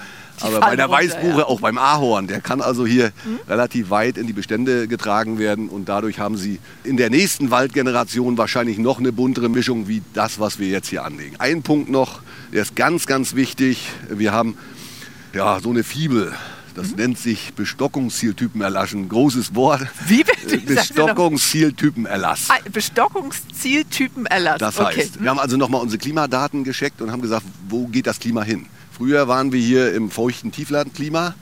Aber 0.43 0.59
bei 0.59 0.75
der 0.75 0.85
runter, 0.85 0.97
Weißbuche, 0.99 1.27
ja. 1.27 1.35
Mhm. 1.35 1.41
auch 1.43 1.59
beim 1.61 1.77
Ahorn, 1.77 2.27
der 2.27 2.41
kann 2.41 2.61
also 2.61 2.85
hier 2.85 3.11
relativ 3.47 3.89
weit 3.89 4.17
in 4.17 4.27
die 4.27 4.33
Bestände 4.33 4.87
getragen 4.87 5.39
werden. 5.39 5.69
Und 5.69 5.89
dadurch 5.89 6.19
haben 6.19 6.37
sie 6.37 6.59
in 6.83 6.97
der 6.97 7.09
nächsten 7.09 7.51
Waldgeneration 7.51 8.37
wahrscheinlich 8.37 8.77
noch 8.77 8.99
eine 8.99 9.11
buntere 9.11 9.49
Mischung 9.49 9.87
wie 9.87 10.01
das, 10.13 10.39
was 10.39 10.59
wir 10.59 10.67
jetzt 10.67 10.87
hier 10.87 11.03
anlegen. 11.05 11.35
Ein 11.39 11.61
Punkt 11.63 11.89
noch, 11.89 12.21
der 12.53 12.61
ist 12.63 12.75
ganz, 12.75 13.05
ganz 13.05 13.35
wichtig. 13.35 13.89
Wir 14.09 14.31
haben 14.31 14.57
ja 15.33 15.59
so 15.59 15.69
eine 15.69 15.83
Fibel. 15.83 16.33
Das 16.73 16.95
nennt 16.95 17.17
sich 17.17 17.53
Bestockungszieltypen 17.53 18.61
erlassen. 18.61 19.09
Großes 19.09 19.53
Wort. 19.55 19.81
Wie 20.07 20.23
bitte? 20.23 20.55
Noch- 20.57 20.75
Bestockungszieltypenerlass. 20.75 22.49
Ah, 22.49 22.55
Bestockungszieltypenerlass. 22.71 24.59
Das 24.59 24.79
okay. 24.79 25.01
heißt, 25.01 25.21
wir 25.21 25.29
haben 25.29 25.39
also 25.39 25.57
nochmal 25.57 25.81
unsere 25.81 25.99
Klimadaten 25.99 26.63
gescheckt 26.63 27.01
und 27.01 27.11
haben 27.11 27.21
gesagt, 27.21 27.43
wo 27.67 27.87
geht 27.87 28.07
das 28.07 28.19
Klima 28.19 28.43
hin? 28.43 28.67
Früher 29.01 29.27
waren 29.27 29.51
wir 29.51 29.59
hier 29.59 29.95
im 29.95 30.11
feuchten 30.11 30.51
Tieflandklima, 30.51 31.33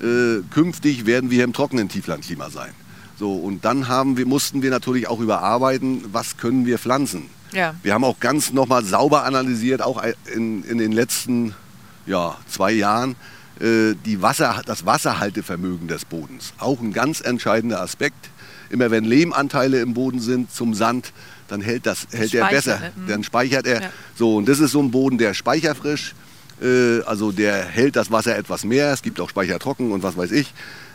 äh, 0.00 0.40
künftig 0.52 1.04
werden 1.04 1.30
wir 1.30 1.34
hier 1.34 1.44
im 1.44 1.52
trockenen 1.52 1.88
Tieflandklima 1.88 2.48
sein. 2.48 2.70
So, 3.18 3.32
und 3.32 3.64
dann 3.64 3.88
haben 3.88 4.16
wir, 4.16 4.24
mussten 4.24 4.62
wir 4.62 4.70
natürlich 4.70 5.08
auch 5.08 5.18
überarbeiten, 5.18 6.04
was 6.12 6.36
können 6.36 6.64
wir 6.64 6.78
pflanzen. 6.78 7.28
Ja. 7.50 7.74
Wir 7.82 7.92
haben 7.92 8.04
auch 8.04 8.20
ganz 8.20 8.52
nochmal 8.52 8.84
sauber 8.84 9.24
analysiert, 9.24 9.82
auch 9.82 10.00
in, 10.32 10.62
in 10.62 10.78
den 10.78 10.92
letzten 10.92 11.56
ja, 12.06 12.36
zwei 12.48 12.70
Jahren, 12.70 13.16
äh, 13.58 13.96
die 14.06 14.22
Wasser, 14.22 14.62
das 14.64 14.86
Wasserhaltevermögen 14.86 15.88
des 15.88 16.04
Bodens. 16.04 16.52
Auch 16.58 16.80
ein 16.80 16.92
ganz 16.92 17.20
entscheidender 17.20 17.80
Aspekt. 17.80 18.30
Immer 18.70 18.92
wenn 18.92 19.02
Lehmanteile 19.02 19.80
im 19.80 19.92
Boden 19.92 20.20
sind 20.20 20.52
zum 20.52 20.72
Sand, 20.72 21.12
dann 21.48 21.62
hält, 21.62 21.84
das, 21.84 22.06
hält 22.12 22.32
er 22.32 22.46
besser. 22.46 22.78
Ne? 22.78 22.92
Dann 23.08 23.24
speichert 23.24 23.66
er. 23.66 23.82
Ja. 23.82 23.90
So, 24.14 24.36
und 24.36 24.48
das 24.48 24.60
ist 24.60 24.70
so 24.70 24.80
ein 24.80 24.92
Boden, 24.92 25.18
der 25.18 25.34
speicherfrisch, 25.34 26.12
äh, 26.12 26.27
also 27.06 27.32
der 27.32 27.64
hält 27.64 27.96
das 27.96 28.10
Wasser 28.10 28.36
etwas 28.36 28.64
mehr. 28.64 28.92
Es 28.92 29.02
gibt 29.02 29.20
auch 29.20 29.30
Speichertrocken 29.30 29.92
und 29.92 30.02
was 30.02 30.16
weiß 30.16 30.32
ich. 30.32 30.52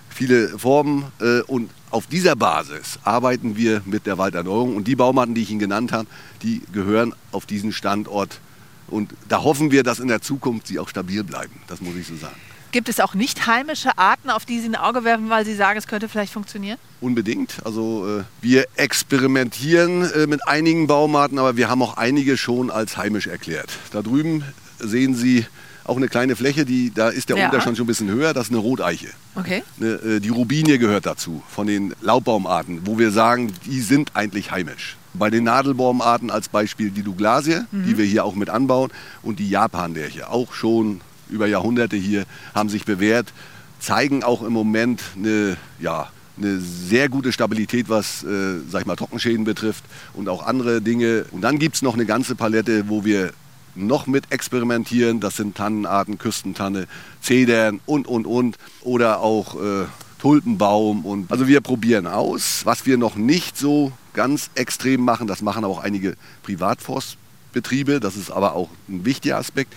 Viele 0.10 0.60
Formen. 0.60 1.06
Äh, 1.20 1.42
und 1.42 1.72
auf 1.90 2.08
dieser 2.08 2.36
Basis 2.36 3.00
arbeiten 3.04 3.58
wir 3.58 3.82
mit 3.86 4.06
der 4.06 4.18
Walderneuerung. 4.18 4.76
Und 4.76 4.88
die 4.88 4.96
Baumarten, 4.96 5.36
die 5.36 5.42
ich 5.42 5.50
Ihnen 5.50 5.60
genannt 5.60 5.92
habe, 5.92 6.08
die 6.44 6.62
gehören 6.72 7.14
auf 7.32 7.46
diesen 7.46 7.72
Standort. 7.72 8.40
Und 8.88 9.14
da 9.28 9.44
hoffen 9.44 9.72
wir, 9.72 9.84
dass 9.84 10.00
in 10.00 10.08
der 10.08 10.22
Zukunft 10.22 10.68
sie 10.68 10.78
auch 10.78 10.90
stabil 10.90 11.24
bleiben. 11.24 11.54
Das 11.68 11.82
muss 11.82 11.96
ich 11.96 12.08
so 12.08 12.16
sagen. 12.16 12.36
Gibt 12.72 12.90
es 12.90 13.00
auch 13.00 13.14
nicht 13.14 13.46
heimische 13.46 13.98
Arten, 14.00 14.32
auf 14.32 14.46
die 14.46 14.60
Sie 14.60 14.68
ein 14.68 14.76
Auge 14.76 15.04
werfen, 15.04 15.30
weil 15.30 15.46
Sie 15.46 15.54
sagen, 15.54 15.78
es 15.78 15.86
könnte 15.86 16.10
vielleicht 16.10 16.34
funktionieren? 16.34 16.80
Unbedingt. 17.02 17.58
Also 17.64 18.20
äh, 18.20 18.24
wir 18.42 18.66
experimentieren 18.76 20.12
äh, 20.12 20.26
mit 20.26 20.48
einigen 20.48 20.88
Baumarten, 20.88 21.38
aber 21.38 21.56
wir 21.56 21.70
haben 21.70 21.84
auch 21.84 21.98
einige 21.98 22.36
schon 22.36 22.72
als 22.72 22.98
heimisch 22.98 23.28
erklärt. 23.28 23.70
Da 23.92 24.02
drüben 24.02 24.44
sehen 24.84 25.16
Sie 25.16 25.46
auch 25.86 25.98
eine 25.98 26.08
kleine 26.08 26.36
Fläche, 26.36 26.66
die, 26.66 26.92
da 26.94 27.10
ist 27.10 27.30
der 27.30 27.38
ja. 27.38 27.46
Unterstand 27.46 27.78
schon 27.78 27.86
ein 27.86 27.88
bisschen 27.88 28.10
höher, 28.10 28.34
das 28.34 28.46
ist 28.48 28.52
eine 28.52 28.60
Roteiche. 28.60 29.10
Okay. 29.36 29.64
Eine, 29.80 29.88
äh, 29.94 30.20
die 30.20 30.30
Rubinie 30.30 30.80
gehört 30.80 31.06
dazu, 31.06 31.44
von 31.50 31.68
den 31.68 31.94
Laubbaumarten, 32.02 32.82
wo 32.86 32.98
wir 32.98 33.12
sagen, 33.12 33.52
die 33.66 33.82
sind 33.82 34.12
eigentlich 34.16 34.52
heimisch. 34.52 34.98
Bei 35.14 35.30
den 35.30 35.44
Nadelbaumarten 35.44 36.32
als 36.32 36.50
Beispiel 36.50 36.90
die 36.90 37.04
Douglasie, 37.04 37.62
mhm. 37.72 37.86
die 37.86 37.98
wir 37.98 38.06
hier 38.06 38.24
auch 38.24 38.36
mit 38.36 38.50
anbauen, 38.50 38.92
und 39.22 39.40
die 39.40 39.50
Japanlärche, 39.50 40.30
auch 40.30 40.54
schon 40.54 41.02
über 41.30 41.48
Jahrhunderte 41.48 41.98
hier, 41.98 42.26
haben 42.56 42.70
sich 42.70 42.86
bewährt, 42.86 43.34
zeigen 43.80 44.24
auch 44.24 44.42
im 44.42 44.54
Moment 44.54 45.02
eine, 45.18 45.58
ja, 45.80 46.08
eine 46.38 46.60
sehr 46.60 47.10
gute 47.10 47.32
Stabilität, 47.32 47.90
was 47.90 48.24
äh, 48.24 48.60
sag 48.70 48.82
ich 48.82 48.88
mal, 48.88 48.96
Trockenschäden 48.96 49.44
betrifft 49.44 49.84
und 50.14 50.30
auch 50.30 50.46
andere 50.46 50.82
Dinge. 50.82 51.26
Und 51.32 51.42
dann 51.42 51.60
gibt 51.60 51.76
es 51.76 51.82
noch 51.82 51.94
eine 51.94 52.06
ganze 52.06 52.36
Palette, 52.36 52.90
wo 52.90 53.06
wir 53.06 53.34
noch 53.76 54.08
mit 54.08 54.32
experimentieren. 54.32 55.20
Das 55.20 55.38
sind 55.38 55.56
Tannenarten, 55.56 56.18
Küstentanne, 56.18 56.88
Zedern 57.22 57.80
und, 57.86 58.08
und, 58.08 58.26
und. 58.26 58.58
Oder 58.82 59.20
auch 59.20 59.56
äh, 59.56 59.86
Tulpenbaum. 60.20 61.06
Und, 61.06 61.32
also 61.32 61.48
wir 61.48 61.62
probieren 61.62 62.08
aus. 62.08 62.66
Was 62.66 62.86
wir 62.86 62.98
noch 62.98 63.16
nicht 63.16 63.58
so 63.58 63.92
ganz 64.14 64.50
extrem 64.56 65.02
machen, 65.02 65.28
das 65.28 65.42
machen 65.42 65.66
auch 65.66 65.80
einige 65.80 66.16
Privatforstbetriebe. 66.44 68.00
Das 68.00 68.16
ist 68.16 68.32
aber 68.32 68.56
auch 68.56 68.70
ein 68.88 69.06
wichtiger 69.06 69.38
Aspekt. 69.38 69.74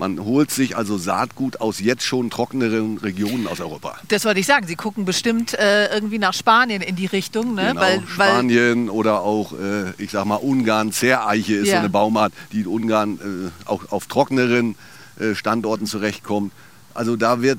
Man 0.00 0.24
holt 0.24 0.50
sich 0.50 0.78
also 0.78 0.96
Saatgut 0.96 1.60
aus 1.60 1.78
jetzt 1.78 2.04
schon 2.04 2.30
trockeneren 2.30 2.96
Regionen 2.96 3.46
aus 3.46 3.60
Europa. 3.60 3.98
Das 4.08 4.24
wollte 4.24 4.40
ich 4.40 4.46
sagen. 4.46 4.66
Sie 4.66 4.74
gucken 4.74 5.04
bestimmt 5.04 5.52
äh, 5.52 5.92
irgendwie 5.92 6.18
nach 6.18 6.32
Spanien 6.32 6.80
in 6.80 6.96
die 6.96 7.04
Richtung. 7.04 7.54
Ne? 7.54 7.66
Genau, 7.68 7.80
weil, 7.82 8.02
Spanien 8.06 8.88
weil 8.88 8.94
oder 8.94 9.20
auch, 9.20 9.52
äh, 9.52 9.92
ich 9.98 10.10
sag 10.12 10.24
mal, 10.24 10.36
Ungarn. 10.36 10.90
Zerreiche 10.90 11.54
ist 11.54 11.68
ja. 11.68 11.74
so 11.74 11.78
eine 11.80 11.90
Baumart, 11.90 12.32
die 12.50 12.60
in 12.60 12.66
Ungarn 12.66 13.18
äh, 13.18 13.68
auch 13.68 13.92
auf 13.92 14.06
trockeneren 14.06 14.74
äh, 15.18 15.34
Standorten 15.34 15.84
zurechtkommt. 15.84 16.54
Also 16.94 17.16
da 17.16 17.42
wird 17.42 17.58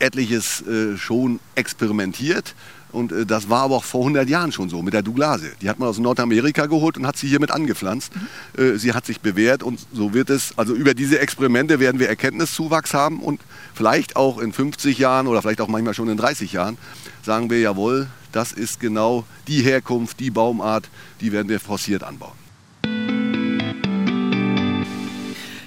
etliches 0.00 0.66
äh, 0.66 0.96
schon 0.96 1.38
experimentiert. 1.54 2.56
Und 2.92 3.12
äh, 3.12 3.26
das 3.26 3.50
war 3.50 3.62
aber 3.62 3.76
auch 3.76 3.84
vor 3.84 4.00
100 4.00 4.28
Jahren 4.28 4.52
schon 4.52 4.68
so 4.68 4.82
mit 4.82 4.94
der 4.94 5.02
Douglasie. 5.02 5.50
Die 5.60 5.68
hat 5.68 5.78
man 5.78 5.88
aus 5.88 5.98
Nordamerika 5.98 6.66
geholt 6.66 6.96
und 6.96 7.06
hat 7.06 7.16
sie 7.16 7.28
hier 7.28 7.40
mit 7.40 7.50
angepflanzt. 7.50 8.12
Mhm. 8.56 8.62
Äh, 8.62 8.78
sie 8.78 8.92
hat 8.92 9.06
sich 9.06 9.20
bewährt 9.20 9.62
und 9.62 9.80
so 9.92 10.14
wird 10.14 10.30
es, 10.30 10.56
also 10.56 10.74
über 10.74 10.94
diese 10.94 11.18
Experimente 11.18 11.80
werden 11.80 12.00
wir 12.00 12.08
Erkenntniszuwachs 12.08 12.94
haben 12.94 13.20
und 13.20 13.40
vielleicht 13.74 14.16
auch 14.16 14.38
in 14.38 14.52
50 14.52 14.98
Jahren 14.98 15.26
oder 15.26 15.42
vielleicht 15.42 15.60
auch 15.60 15.68
manchmal 15.68 15.94
schon 15.94 16.08
in 16.08 16.16
30 16.16 16.52
Jahren 16.52 16.78
sagen 17.22 17.50
wir, 17.50 17.60
jawohl, 17.60 18.06
das 18.32 18.52
ist 18.52 18.80
genau 18.80 19.24
die 19.46 19.62
Herkunft, 19.62 20.20
die 20.20 20.30
Baumart, 20.30 20.88
die 21.20 21.32
werden 21.32 21.48
wir 21.48 21.60
forciert 21.60 22.02
anbauen. 22.02 22.32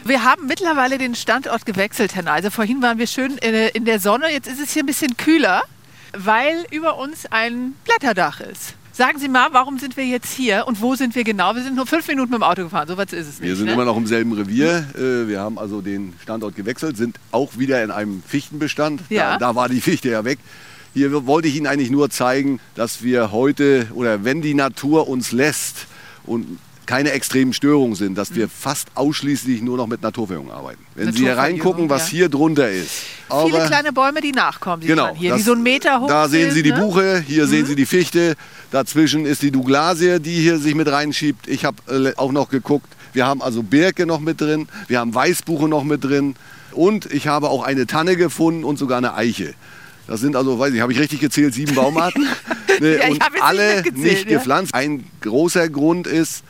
Wir 0.03 0.23
haben 0.23 0.47
mittlerweile 0.47 0.97
den 0.97 1.15
Standort 1.15 1.65
gewechselt, 1.65 2.15
Herr 2.15 2.23
Neise. 2.23 2.51
Vorhin 2.51 2.81
waren 2.81 2.97
wir 2.97 3.07
schön 3.07 3.37
in 3.37 3.85
der 3.85 3.99
Sonne, 3.99 4.31
jetzt 4.31 4.47
ist 4.47 4.59
es 4.59 4.71
hier 4.71 4.83
ein 4.83 4.87
bisschen 4.87 5.15
kühler 5.15 5.61
weil 6.17 6.65
über 6.71 6.97
uns 6.97 7.25
ein 7.29 7.73
Blätterdach 7.85 8.41
ist. 8.41 8.75
Sagen 8.93 9.19
Sie 9.19 9.29
mal, 9.29 9.49
warum 9.53 9.79
sind 9.79 9.95
wir 9.95 10.05
jetzt 10.05 10.33
hier 10.33 10.65
und 10.67 10.81
wo 10.81 10.95
sind 10.95 11.15
wir 11.15 11.23
genau? 11.23 11.55
Wir 11.55 11.63
sind 11.63 11.75
nur 11.75 11.87
fünf 11.87 12.07
Minuten 12.07 12.31
mit 12.31 12.41
dem 12.41 12.43
Auto 12.43 12.63
gefahren, 12.63 12.87
so 12.87 12.97
weit 12.97 13.13
ist 13.13 13.27
es 13.27 13.39
nicht. 13.39 13.49
Wir 13.49 13.55
sind 13.55 13.67
ne? 13.67 13.73
immer 13.73 13.85
noch 13.85 13.95
im 13.95 14.05
selben 14.05 14.33
Revier. 14.33 14.85
Äh, 14.95 15.27
wir 15.27 15.39
haben 15.39 15.57
also 15.57 15.81
den 15.81 16.13
Standort 16.21 16.55
gewechselt, 16.55 16.97
sind 16.97 17.17
auch 17.31 17.57
wieder 17.57 17.81
in 17.83 17.89
einem 17.89 18.21
Fichtenbestand. 18.27 19.01
Ja. 19.09 19.33
Da, 19.33 19.37
da 19.37 19.55
war 19.55 19.69
die 19.69 19.79
Fichte 19.79 20.09
ja 20.09 20.25
weg. 20.25 20.39
Hier 20.93 21.25
wollte 21.25 21.47
ich 21.47 21.55
Ihnen 21.55 21.67
eigentlich 21.67 21.89
nur 21.89 22.09
zeigen, 22.09 22.59
dass 22.75 23.01
wir 23.01 23.31
heute 23.31 23.87
oder 23.93 24.25
wenn 24.25 24.41
die 24.41 24.53
Natur 24.53 25.07
uns 25.07 25.31
lässt 25.31 25.87
und 26.25 26.59
keine 26.85 27.11
extremen 27.11 27.53
Störungen 27.53 27.95
sind, 27.95 28.17
dass 28.17 28.35
wir 28.35 28.49
fast 28.49 28.89
ausschließlich 28.95 29.61
nur 29.61 29.77
noch 29.77 29.87
mit 29.87 30.01
Naturverjüngung 30.01 30.51
arbeiten. 30.51 30.83
Wenn 30.95 31.13
Sie 31.13 31.19
hier 31.19 31.37
reingucken, 31.37 31.89
was 31.89 32.11
ja. 32.11 32.17
hier 32.17 32.29
drunter 32.29 32.69
ist. 32.69 32.91
Viele 33.45 33.65
kleine 33.65 33.93
Bäume, 33.93 34.19
die 34.21 34.31
nachkommen, 34.31 34.85
genau, 34.85 35.15
hier, 35.15 35.29
das, 35.29 35.39
die 35.39 35.43
so 35.43 35.53
einen 35.53 35.63
Meter 35.63 36.01
hoch 36.01 36.07
Da 36.07 36.27
sehen 36.27 36.51
Sie 36.51 36.63
die 36.63 36.71
ne? 36.71 36.79
Buche, 36.79 37.23
hier 37.25 37.45
mhm. 37.45 37.49
sehen 37.49 37.65
Sie 37.65 37.75
die 37.75 37.85
Fichte, 37.85 38.35
dazwischen 38.71 39.25
ist 39.25 39.41
die 39.41 39.51
Douglasie, 39.51 40.19
die 40.19 40.35
hier 40.35 40.57
sich 40.57 40.75
mit 40.75 40.91
reinschiebt. 40.91 41.47
Ich 41.47 41.63
habe 41.63 41.77
äh, 41.87 42.13
auch 42.17 42.31
noch 42.31 42.49
geguckt, 42.49 42.87
wir 43.13 43.25
haben 43.25 43.41
also 43.41 43.63
Birke 43.63 44.05
noch 44.05 44.19
mit 44.19 44.41
drin, 44.41 44.67
wir 44.87 44.99
haben 44.99 45.13
Weißbuche 45.13 45.67
noch 45.67 45.83
mit 45.83 46.03
drin 46.03 46.35
und 46.71 47.11
ich 47.11 47.27
habe 47.27 47.49
auch 47.49 47.63
eine 47.63 47.87
Tanne 47.87 48.15
gefunden 48.15 48.63
und 48.63 48.77
sogar 48.77 48.97
eine 48.97 49.15
Eiche. 49.15 49.53
Das 50.07 50.19
sind 50.19 50.35
also, 50.35 50.59
weiß 50.59 50.73
ich, 50.73 50.81
habe 50.81 50.91
ich 50.91 50.99
richtig 50.99 51.19
gezählt, 51.19 51.53
sieben 51.53 51.75
Baumarten. 51.75 52.27
ja, 52.81 53.07
und 53.07 53.21
alle 53.41 53.75
nicht, 53.75 53.83
gezählt, 53.83 54.03
nicht 54.03 54.29
ja? 54.29 54.37
gepflanzt. 54.37 54.73
Ein 54.73 55.05
großer 55.21 55.69
Grund 55.69 56.07
ist, 56.07 56.43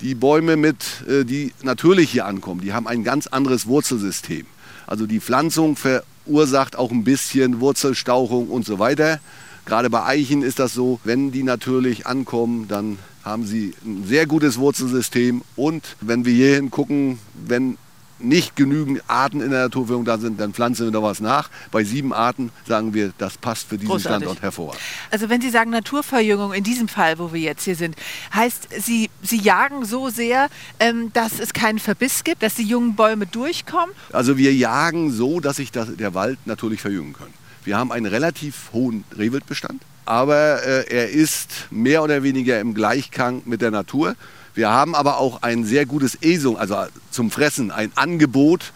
die 0.00 0.14
Bäume 0.14 0.56
mit, 0.56 1.04
äh, 1.08 1.24
die 1.24 1.52
natürlich 1.62 2.10
hier 2.10 2.26
ankommen, 2.26 2.60
die 2.60 2.72
haben 2.72 2.86
ein 2.86 3.04
ganz 3.04 3.26
anderes 3.26 3.66
Wurzelsystem. 3.66 4.46
Also 4.86 5.06
die 5.06 5.20
Pflanzung 5.20 5.76
verursacht 5.76 6.76
auch 6.76 6.90
ein 6.90 7.04
bisschen 7.04 7.60
Wurzelstauchung 7.60 8.48
und 8.48 8.64
so 8.64 8.78
weiter. 8.78 9.20
Gerade 9.64 9.90
bei 9.90 10.04
Eichen 10.04 10.42
ist 10.42 10.58
das 10.60 10.74
so, 10.74 11.00
wenn 11.02 11.32
die 11.32 11.42
natürlich 11.42 12.06
ankommen, 12.06 12.68
dann 12.68 12.98
haben 13.24 13.44
sie 13.44 13.74
ein 13.84 14.04
sehr 14.06 14.26
gutes 14.26 14.58
Wurzelsystem. 14.58 15.42
Und 15.56 15.96
wenn 16.00 16.24
wir 16.24 16.32
hier 16.32 16.54
hingucken, 16.54 17.18
wenn 17.34 17.76
nicht 18.18 18.56
genügend 18.56 19.02
Arten 19.08 19.40
in 19.40 19.50
der 19.50 19.64
Naturführung 19.64 20.04
da 20.04 20.18
sind, 20.18 20.40
dann 20.40 20.52
pflanzen 20.52 20.86
wir 20.86 20.92
da 20.92 21.02
was 21.02 21.20
nach. 21.20 21.50
Bei 21.70 21.84
sieben 21.84 22.12
Arten 22.12 22.50
sagen 22.66 22.94
wir, 22.94 23.12
das 23.18 23.36
passt 23.38 23.68
für 23.68 23.76
diesen 23.76 23.90
Großartig. 23.90 24.16
Standort 24.16 24.42
hervorragend. 24.42 24.80
Also 25.10 25.28
wenn 25.28 25.40
Sie 25.40 25.50
sagen 25.50 25.70
Naturverjüngung 25.70 26.52
in 26.52 26.64
diesem 26.64 26.88
Fall, 26.88 27.18
wo 27.18 27.32
wir 27.32 27.40
jetzt 27.40 27.64
hier 27.64 27.76
sind, 27.76 27.96
heißt, 28.34 28.68
Sie, 28.80 29.10
Sie 29.22 29.38
jagen 29.38 29.84
so 29.84 30.08
sehr, 30.08 30.48
ähm, 30.80 31.12
dass 31.12 31.38
es 31.38 31.52
keinen 31.52 31.78
Verbiss 31.78 32.24
gibt, 32.24 32.42
dass 32.42 32.54
die 32.54 32.64
jungen 32.64 32.96
Bäume 32.96 33.26
durchkommen? 33.26 33.94
Also 34.12 34.38
wir 34.38 34.54
jagen 34.54 35.10
so, 35.10 35.40
dass 35.40 35.56
sich 35.56 35.70
das, 35.72 35.94
der 35.96 36.14
Wald 36.14 36.38
natürlich 36.46 36.80
verjüngen 36.80 37.12
kann. 37.12 37.28
Wir 37.64 37.76
haben 37.76 37.92
einen 37.92 38.06
relativ 38.06 38.70
hohen 38.72 39.04
Rehwildbestand, 39.16 39.82
aber 40.04 40.62
äh, 40.62 40.84
er 40.88 41.10
ist 41.10 41.66
mehr 41.70 42.02
oder 42.02 42.22
weniger 42.22 42.60
im 42.60 42.74
Gleichklang 42.74 43.42
mit 43.44 43.60
der 43.60 43.72
Natur. 43.72 44.14
Wir 44.56 44.70
haben 44.70 44.94
aber 44.94 45.18
auch 45.18 45.42
ein 45.42 45.64
sehr 45.64 45.84
gutes 45.84 46.16
ESO, 46.22 46.54
also 46.54 46.76
zum 47.10 47.30
Fressen, 47.30 47.70
ein 47.70 47.92
Angebot. 47.94 48.72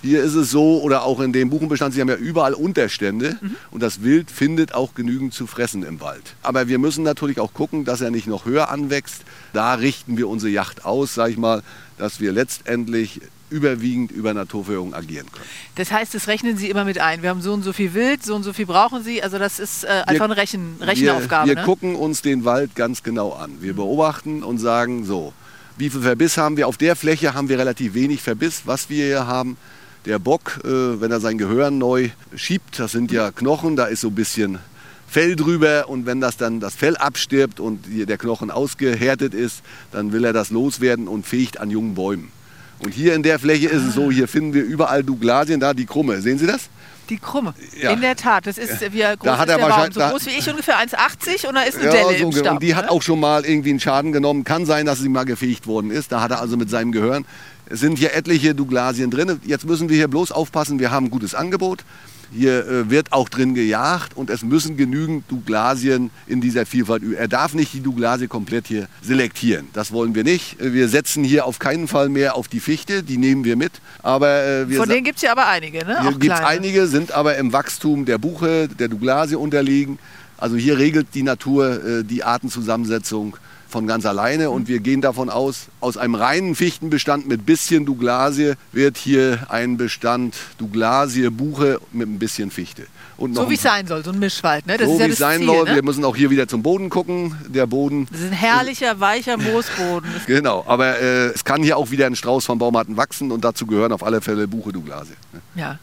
Hier 0.00 0.22
ist 0.22 0.34
es 0.34 0.50
so, 0.50 0.80
oder 0.80 1.02
auch 1.02 1.18
in 1.18 1.32
dem 1.32 1.50
Buchenbestand, 1.50 1.92
Sie 1.92 2.00
haben 2.00 2.08
ja 2.08 2.14
überall 2.14 2.54
Unterstände 2.54 3.36
mhm. 3.40 3.56
und 3.72 3.82
das 3.82 4.04
Wild 4.04 4.30
findet 4.30 4.74
auch 4.74 4.94
genügend 4.94 5.34
zu 5.34 5.48
fressen 5.48 5.82
im 5.82 6.00
Wald. 6.00 6.36
Aber 6.42 6.68
wir 6.68 6.78
müssen 6.78 7.02
natürlich 7.02 7.40
auch 7.40 7.52
gucken, 7.52 7.84
dass 7.84 8.00
er 8.00 8.12
nicht 8.12 8.28
noch 8.28 8.44
höher 8.44 8.70
anwächst. 8.70 9.22
Da 9.52 9.74
richten 9.74 10.16
wir 10.16 10.28
unsere 10.28 10.52
Yacht 10.52 10.84
aus, 10.84 11.14
sage 11.14 11.32
ich 11.32 11.38
mal, 11.38 11.62
dass 11.98 12.20
wir 12.20 12.30
letztendlich 12.30 13.20
überwiegend 13.54 14.10
über 14.10 14.34
Naturverjüngung 14.34 14.94
agieren 14.94 15.26
können. 15.30 15.46
Das 15.76 15.92
heißt, 15.92 16.12
das 16.12 16.26
rechnen 16.26 16.56
Sie 16.56 16.68
immer 16.68 16.84
mit 16.84 16.98
ein. 16.98 17.22
Wir 17.22 17.30
haben 17.30 17.40
so 17.40 17.52
und 17.52 17.62
so 17.62 17.72
viel 17.72 17.94
Wild, 17.94 18.24
so 18.24 18.34
und 18.34 18.42
so 18.42 18.52
viel 18.52 18.66
brauchen 18.66 19.04
Sie. 19.04 19.22
Also 19.22 19.38
das 19.38 19.60
ist 19.60 19.84
äh, 19.84 20.02
einfach 20.06 20.24
eine 20.24 20.36
Rechen, 20.36 20.76
Rechenaufgabe. 20.80 21.48
Wir, 21.48 21.54
wir 21.54 21.60
ne? 21.62 21.66
gucken 21.66 21.94
uns 21.94 22.20
den 22.20 22.44
Wald 22.44 22.74
ganz 22.74 23.04
genau 23.04 23.32
an. 23.32 23.52
Wir 23.60 23.74
beobachten 23.74 24.42
und 24.42 24.58
sagen 24.58 25.04
so, 25.04 25.32
wie 25.78 25.88
viel 25.88 26.00
Verbiss 26.00 26.36
haben 26.36 26.56
wir? 26.56 26.66
Auf 26.66 26.76
der 26.76 26.96
Fläche 26.96 27.34
haben 27.34 27.48
wir 27.48 27.58
relativ 27.58 27.94
wenig 27.94 28.22
Verbiss. 28.22 28.62
Was 28.64 28.90
wir 28.90 29.06
hier 29.06 29.26
haben, 29.26 29.56
der 30.04 30.18
Bock, 30.18 30.60
äh, 30.64 31.00
wenn 31.00 31.12
er 31.12 31.20
sein 31.20 31.38
Gehör 31.38 31.70
neu 31.70 32.10
schiebt, 32.34 32.78
das 32.78 32.92
sind 32.92 33.12
ja 33.12 33.30
Knochen, 33.30 33.76
da 33.76 33.86
ist 33.86 34.00
so 34.00 34.08
ein 34.08 34.14
bisschen 34.14 34.58
Fell 35.06 35.36
drüber 35.36 35.88
und 35.88 36.06
wenn 36.06 36.20
das 36.20 36.36
dann 36.36 36.58
das 36.58 36.74
Fell 36.74 36.96
abstirbt 36.96 37.60
und 37.60 37.84
der 37.86 38.18
Knochen 38.18 38.50
ausgehärtet 38.50 39.32
ist, 39.32 39.62
dann 39.92 40.12
will 40.12 40.24
er 40.24 40.32
das 40.32 40.50
loswerden 40.50 41.06
und 41.06 41.24
fegt 41.24 41.60
an 41.60 41.70
jungen 41.70 41.94
Bäumen. 41.94 42.32
Und 42.80 42.92
hier 42.92 43.14
in 43.14 43.22
der 43.22 43.38
Fläche 43.38 43.68
ist 43.68 43.82
es 43.82 43.94
so, 43.94 44.10
hier 44.10 44.28
finden 44.28 44.52
wir 44.52 44.62
überall 44.64 45.02
Douglasien, 45.02 45.60
da 45.60 45.72
die 45.74 45.86
Krumme. 45.86 46.20
Sehen 46.20 46.38
Sie 46.38 46.46
das? 46.46 46.68
Die 47.08 47.18
Krumme. 47.18 47.54
Ja. 47.80 47.90
In 47.90 48.00
der 48.00 48.16
Tat. 48.16 48.46
Das 48.46 48.56
ist, 48.58 48.80
wie 48.92 49.00
groß 49.00 49.16
Da 49.22 49.38
hat 49.38 49.48
ist 49.48 49.52
er 49.54 49.58
der 49.58 49.66
Baum? 49.68 49.92
So 49.92 50.00
groß 50.00 50.26
wie 50.26 50.30
ich, 50.30 50.48
ungefähr 50.48 50.78
1,80 50.78 51.46
und 51.46 51.54
da 51.54 51.62
ist 51.62 51.76
eine 51.76 51.84
Ja, 51.86 51.90
Delle 51.92 52.18
so 52.18 52.24
im 52.28 52.32
Stamm. 52.32 52.54
und 52.54 52.62
die 52.62 52.74
hat 52.74 52.86
ne? 52.86 52.90
auch 52.90 53.02
schon 53.02 53.20
mal 53.20 53.44
irgendwie 53.44 53.70
einen 53.70 53.80
Schaden 53.80 54.12
genommen. 54.12 54.44
Kann 54.44 54.64
sein, 54.64 54.86
dass 54.86 55.00
sie 55.00 55.08
mal 55.08 55.24
gefegt 55.24 55.66
worden 55.66 55.90
ist. 55.90 56.12
Da 56.12 56.20
hat 56.22 56.30
er 56.30 56.40
also 56.40 56.56
mit 56.56 56.70
seinem 56.70 56.92
Gehirn. 56.92 57.26
Es 57.66 57.80
sind 57.80 57.98
hier 57.98 58.14
etliche 58.14 58.54
Douglasien 58.54 59.10
drin. 59.10 59.40
Jetzt 59.44 59.66
müssen 59.66 59.88
wir 59.88 59.96
hier 59.96 60.08
bloß 60.08 60.32
aufpassen, 60.32 60.78
wir 60.78 60.90
haben 60.90 61.06
ein 61.06 61.10
gutes 61.10 61.34
Angebot. 61.34 61.84
Hier 62.32 62.66
äh, 62.66 62.90
wird 62.90 63.12
auch 63.12 63.28
drin 63.28 63.54
gejagt 63.54 64.16
und 64.16 64.30
es 64.30 64.42
müssen 64.42 64.76
genügend 64.76 65.24
Douglasien 65.30 66.10
in 66.26 66.40
dieser 66.40 66.66
Vielfalt. 66.66 67.02
ü- 67.02 67.14
Er 67.14 67.28
darf 67.28 67.54
nicht 67.54 67.72
die 67.74 67.80
Douglasie 67.80 68.26
komplett 68.26 68.66
hier 68.66 68.88
selektieren. 69.02 69.68
Das 69.72 69.92
wollen 69.92 70.14
wir 70.14 70.24
nicht. 70.24 70.60
Äh, 70.60 70.72
Wir 70.72 70.88
setzen 70.88 71.22
hier 71.24 71.46
auf 71.46 71.58
keinen 71.58 71.88
Fall 71.88 72.08
mehr 72.08 72.34
auf 72.36 72.48
die 72.48 72.60
Fichte. 72.60 73.02
Die 73.02 73.18
nehmen 73.18 73.44
wir 73.44 73.56
mit. 73.56 73.72
Aber 74.02 74.42
äh, 74.44 74.68
wir 74.68 74.78
Von 74.78 74.88
denen 74.88 75.04
gibt 75.04 75.16
es 75.16 75.22
ja 75.22 75.32
aber 75.32 75.46
einige, 75.48 75.84
ne? 75.84 76.00
hier 76.02 76.10
gibt 76.12 76.34
es 76.34 76.40
einige, 76.40 76.86
sind 76.86 77.12
aber 77.12 77.36
im 77.36 77.52
Wachstum 77.52 78.04
der 78.04 78.18
Buche, 78.18 78.68
der 78.68 78.88
Douglasie 78.88 79.36
unterliegen. 79.36 79.98
Also 80.36 80.56
hier 80.56 80.78
regelt 80.78 81.08
die 81.14 81.22
Natur 81.22 81.84
äh, 82.00 82.04
die 82.04 82.24
Artenzusammensetzung 82.24 83.36
von 83.74 83.88
ganz 83.88 84.06
alleine 84.06 84.50
und 84.50 84.68
wir 84.68 84.78
gehen 84.78 85.00
davon 85.00 85.28
aus, 85.28 85.66
aus 85.80 85.96
einem 85.96 86.14
reinen 86.14 86.54
Fichtenbestand 86.54 87.26
mit 87.26 87.44
bisschen 87.44 87.84
Douglasie 87.86 88.52
wird 88.70 88.96
hier 88.96 89.46
ein 89.48 89.76
Bestand 89.76 90.36
Douglasie, 90.58 91.28
Buche 91.28 91.80
mit 91.90 92.08
ein 92.08 92.20
bisschen 92.20 92.52
Fichte. 92.52 92.86
Und 93.16 93.34
So 93.34 93.50
wie 93.50 93.54
es 93.54 93.62
sein 93.62 93.88
soll, 93.88 94.04
so 94.04 94.12
ein 94.12 94.20
Mischwald. 94.20 94.64
Ne? 94.68 94.76
Das 94.76 94.86
so 94.86 94.94
ist 94.94 95.00
ja 95.00 95.06
wie 95.08 95.10
es 95.10 95.18
sein 95.18 95.38
Ziel, 95.40 95.48
soll. 95.48 95.64
ne? 95.64 95.74
Wir 95.74 95.82
müssen 95.82 96.04
auch 96.04 96.14
hier 96.14 96.30
wieder 96.30 96.46
zum 96.46 96.62
Boden 96.62 96.88
gucken. 96.88 97.34
Der 97.48 97.66
Boden 97.66 98.06
Das 98.12 98.20
ist 98.20 98.26
ein 98.28 98.32
herrlicher, 98.32 99.00
weicher 99.00 99.36
Moosboden. 99.38 100.08
Genau, 100.26 100.64
aber 100.68 101.00
äh, 101.00 101.26
es 101.34 101.44
kann 101.44 101.60
hier 101.64 101.76
auch 101.76 101.90
wieder 101.90 102.06
ein 102.06 102.14
Strauß 102.14 102.44
von 102.46 102.58
Baumarten 102.58 102.96
wachsen 102.96 103.32
und 103.32 103.44
dazu 103.44 103.66
gehören 103.66 103.90
auf 103.90 104.04
alle 104.04 104.20
Fälle 104.20 104.46
Buche, 104.46 104.72
Douglasie. 104.72 105.14
Ja. 105.56 105.80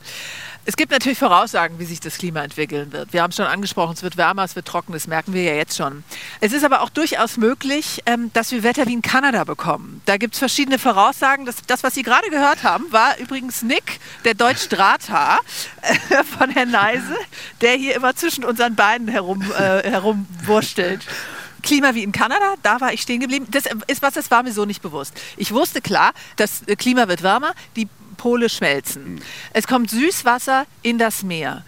Es 0.63 0.77
gibt 0.77 0.91
natürlich 0.91 1.17
Voraussagen, 1.17 1.79
wie 1.79 1.85
sich 1.85 1.99
das 1.99 2.19
Klima 2.19 2.43
entwickeln 2.43 2.91
wird. 2.91 3.13
Wir 3.13 3.23
haben 3.23 3.31
es 3.31 3.35
schon 3.35 3.47
angesprochen, 3.47 3.93
es 3.93 4.03
wird 4.03 4.15
wärmer, 4.15 4.43
es 4.43 4.55
wird 4.55 4.67
trocken, 4.67 4.93
das 4.93 5.07
merken 5.07 5.33
wir 5.33 5.41
ja 5.41 5.55
jetzt 5.55 5.75
schon. 5.75 6.03
Es 6.39 6.53
ist 6.53 6.63
aber 6.63 6.81
auch 6.81 6.89
durchaus 6.89 7.37
möglich, 7.37 8.03
ähm, 8.05 8.29
dass 8.33 8.51
wir 8.51 8.61
Wetter 8.61 8.85
wie 8.85 8.93
in 8.93 9.01
Kanada 9.01 9.43
bekommen. 9.43 10.01
Da 10.05 10.17
gibt 10.17 10.35
es 10.35 10.39
verschiedene 10.39 10.77
Voraussagen. 10.77 11.47
Das, 11.47 11.57
das, 11.65 11.83
was 11.83 11.95
Sie 11.95 12.03
gerade 12.03 12.29
gehört 12.29 12.63
haben, 12.63 12.91
war 12.91 13.17
übrigens 13.17 13.63
Nick, 13.63 13.99
der 14.23 14.35
Deutsch-Drahtar 14.35 15.39
äh, 15.81 16.23
von 16.23 16.51
Herrn 16.51 16.69
Neise, 16.69 17.15
der 17.61 17.73
hier 17.73 17.95
immer 17.95 18.15
zwischen 18.15 18.45
unseren 18.45 18.75
Beinen 18.75 19.07
herum, 19.07 19.41
äh, 19.51 19.89
herumwurstelt. 19.89 21.07
Klima 21.63 21.95
wie 21.95 22.03
in 22.03 22.11
Kanada, 22.11 22.55
da 22.63 22.81
war 22.81 22.93
ich 22.93 23.01
stehen 23.01 23.19
geblieben. 23.19 23.47
Das 23.49 23.63
ist 23.87 24.01
was, 24.01 24.13
das 24.13 24.31
war 24.31 24.43
mir 24.43 24.51
so 24.51 24.65
nicht 24.65 24.81
bewusst. 24.81 25.19
Ich 25.37 25.51
wusste 25.51 25.81
klar, 25.81 26.11
das 26.35 26.63
Klima 26.77 27.07
wird 27.07 27.23
wärmer, 27.23 27.53
die 27.75 27.87
Pole 28.21 28.49
schmelzen. 28.49 29.19
Es 29.51 29.65
kommt 29.65 29.89
Süßwasser 29.89 30.67
in 30.83 30.99
das 30.99 31.23
Meer. 31.23 31.65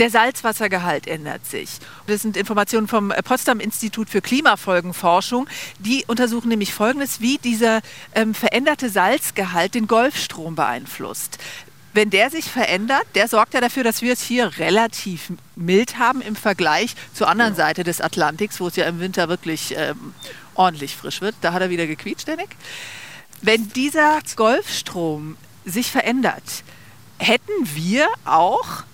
Der 0.00 0.10
Salzwassergehalt 0.10 1.06
ändert 1.06 1.46
sich. 1.46 1.68
Das 2.08 2.22
sind 2.22 2.36
Informationen 2.36 2.88
vom 2.88 3.12
Potsdam 3.22 3.60
Institut 3.60 4.10
für 4.10 4.20
Klimafolgenforschung. 4.20 5.46
Die 5.78 6.04
untersuchen 6.08 6.48
nämlich 6.48 6.74
Folgendes, 6.74 7.20
wie 7.20 7.38
dieser 7.38 7.82
ähm, 8.16 8.34
veränderte 8.34 8.90
Salzgehalt 8.90 9.76
den 9.76 9.86
Golfstrom 9.86 10.56
beeinflusst. 10.56 11.38
Wenn 11.94 12.10
der 12.10 12.30
sich 12.30 12.46
verändert, 12.46 13.06
der 13.14 13.28
sorgt 13.28 13.54
ja 13.54 13.60
dafür, 13.60 13.84
dass 13.84 14.02
wir 14.02 14.14
es 14.14 14.22
hier 14.22 14.58
relativ 14.58 15.30
mild 15.54 16.00
haben 16.00 16.20
im 16.20 16.34
Vergleich 16.34 16.96
zur 17.14 17.28
anderen 17.28 17.54
Seite 17.54 17.84
des 17.84 18.00
Atlantiks, 18.00 18.58
wo 18.58 18.66
es 18.66 18.74
ja 18.74 18.86
im 18.86 18.98
Winter 18.98 19.28
wirklich 19.28 19.72
ähm, 19.76 20.14
ordentlich 20.56 20.96
frisch 20.96 21.20
wird. 21.20 21.36
Da 21.42 21.52
hat 21.52 21.62
er 21.62 21.70
wieder 21.70 21.86
gequietscht, 21.86 22.26
der 22.26 22.38
Nick. 22.38 22.56
Wenn 23.40 23.68
dieser 23.68 24.18
Golfstrom 24.34 25.36
sich 25.64 25.90
verändert, 25.90 26.64
hätten 27.18 27.52
wir 27.74 28.06
auch 28.24 28.84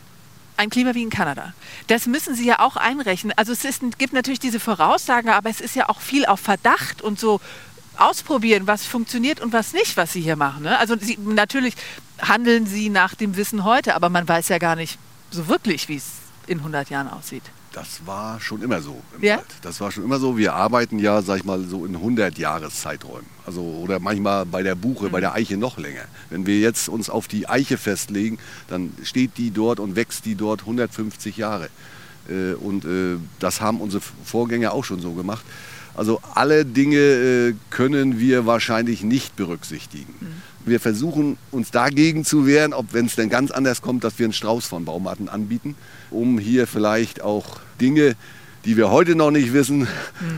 ein 0.57 0.71
Klima 0.71 0.95
wie 0.95 1.03
in 1.03 1.11
Kanada. 1.11 1.55
Das 1.87 2.07
müssen 2.07 2.35
Sie 2.35 2.45
ja 2.45 2.59
auch 2.59 2.77
einrechnen. 2.77 3.33
Also 3.37 3.53
es 3.53 3.65
ist, 3.65 3.81
gibt 3.99 4.13
natürlich 4.13 4.41
diese 4.41 4.61
Voraussagen, 4.61 5.31
aber 5.31 5.49
es 5.49 5.61
ist 5.61 5.77
ja 5.77 5.89
auch 5.89 6.01
viel 6.01 6.27
auf 6.27 6.41
Verdacht 6.41 7.01
und 7.01 7.19
so 7.19 7.41
ausprobieren, 7.97 8.67
was 8.67 8.85
funktioniert 8.85 9.41
und 9.41 9.53
was 9.53 9.73
nicht, 9.73 9.97
was 9.97 10.13
Sie 10.13 10.21
hier 10.21 10.37
machen. 10.37 10.65
Ne? 10.65 10.79
Also 10.79 10.97
Sie, 10.99 11.17
natürlich 11.19 11.75
handeln 12.21 12.67
Sie 12.67 12.91
nach 12.91 13.15
dem 13.15 13.37
Wissen 13.37 13.65
heute, 13.65 13.95
aber 13.95 14.09
man 14.09 14.27
weiß 14.27 14.49
ja 14.49 14.59
gar 14.59 14.77
nicht 14.77 14.99
so 15.31 15.49
wirklich, 15.49 15.89
wie 15.89 15.97
es 15.97 16.07
in 16.47 16.59
100 16.59 16.91
Jahren 16.91 17.09
aussieht. 17.09 17.45
Das 17.73 18.01
war 18.07 18.41
schon 18.41 18.63
immer 18.63 18.81
so 18.81 18.97
im 19.17 19.23
Ja? 19.25 19.37
Wald. 19.37 19.47
Das 19.63 19.81
war 19.81 19.93
schon 19.93 20.05
immer 20.05 20.19
so. 20.19 20.37
Wir 20.37 20.55
arbeiten 20.55 20.99
ja, 20.99 21.23
sag 21.23 21.39
ich 21.39 21.45
mal, 21.45 21.63
so 21.65 21.85
in 21.85 21.95
100 21.97 22.39
Jahreszeiträumen. 22.39 23.27
Also 23.47 23.61
oder 23.63 24.01
manchmal 24.01 24.47
bei 24.47 24.63
der 24.63 24.75
Buche, 24.75 25.11
bei 25.11 25.21
der 25.21 25.35
Eiche 25.35 25.57
noch 25.57 25.79
länger. 25.79 26.05
Wenn 26.31 26.47
wir 26.47 26.59
jetzt 26.59 26.89
uns 26.89 27.11
auf 27.11 27.29
die 27.29 27.49
Eiche 27.49 27.77
festlegen, 27.79 28.39
dann 28.69 28.93
steht 29.05 29.37
die 29.39 29.51
dort 29.51 29.81
und 29.81 29.97
wächst 29.97 30.25
die 30.25 30.35
dort 30.35 30.61
150 30.63 31.37
Jahre. 31.37 31.69
Äh, 32.29 32.55
Und 32.55 32.85
äh, 32.85 33.17
das 33.39 33.61
haben 33.61 33.81
unsere 33.81 34.03
Vorgänger 34.25 34.73
auch 34.73 34.85
schon 34.85 35.01
so 35.01 35.13
gemacht. 35.13 35.45
Also 35.99 36.21
alle 36.33 36.65
Dinge 36.65 36.97
äh, 36.97 37.55
können 37.71 38.21
wir 38.21 38.47
wahrscheinlich 38.47 39.03
nicht 39.03 39.35
berücksichtigen. 39.35 40.15
Wir 40.65 40.79
versuchen 40.79 41.39
uns 41.51 41.73
dagegen 41.73 42.25
zu 42.25 42.47
wehren, 42.47 42.73
ob 42.73 42.93
wenn 42.93 43.07
es 43.07 43.17
denn 43.17 43.29
ganz 43.29 43.51
anders 43.51 43.83
kommt, 43.83 44.05
dass 44.05 44.17
wir 44.17 44.27
einen 44.27 44.33
Strauß 44.33 44.65
von 44.65 44.85
Baumarten 44.85 45.29
anbieten, 45.29 45.75
um 46.13 46.39
hier 46.39 46.69
vielleicht 46.69 47.21
auch 47.21 47.59
Dinge, 47.81 48.15
die 48.65 48.77
wir 48.77 48.93
heute 48.93 49.17
noch 49.17 49.33
nicht 49.33 49.53
wissen 49.53 49.89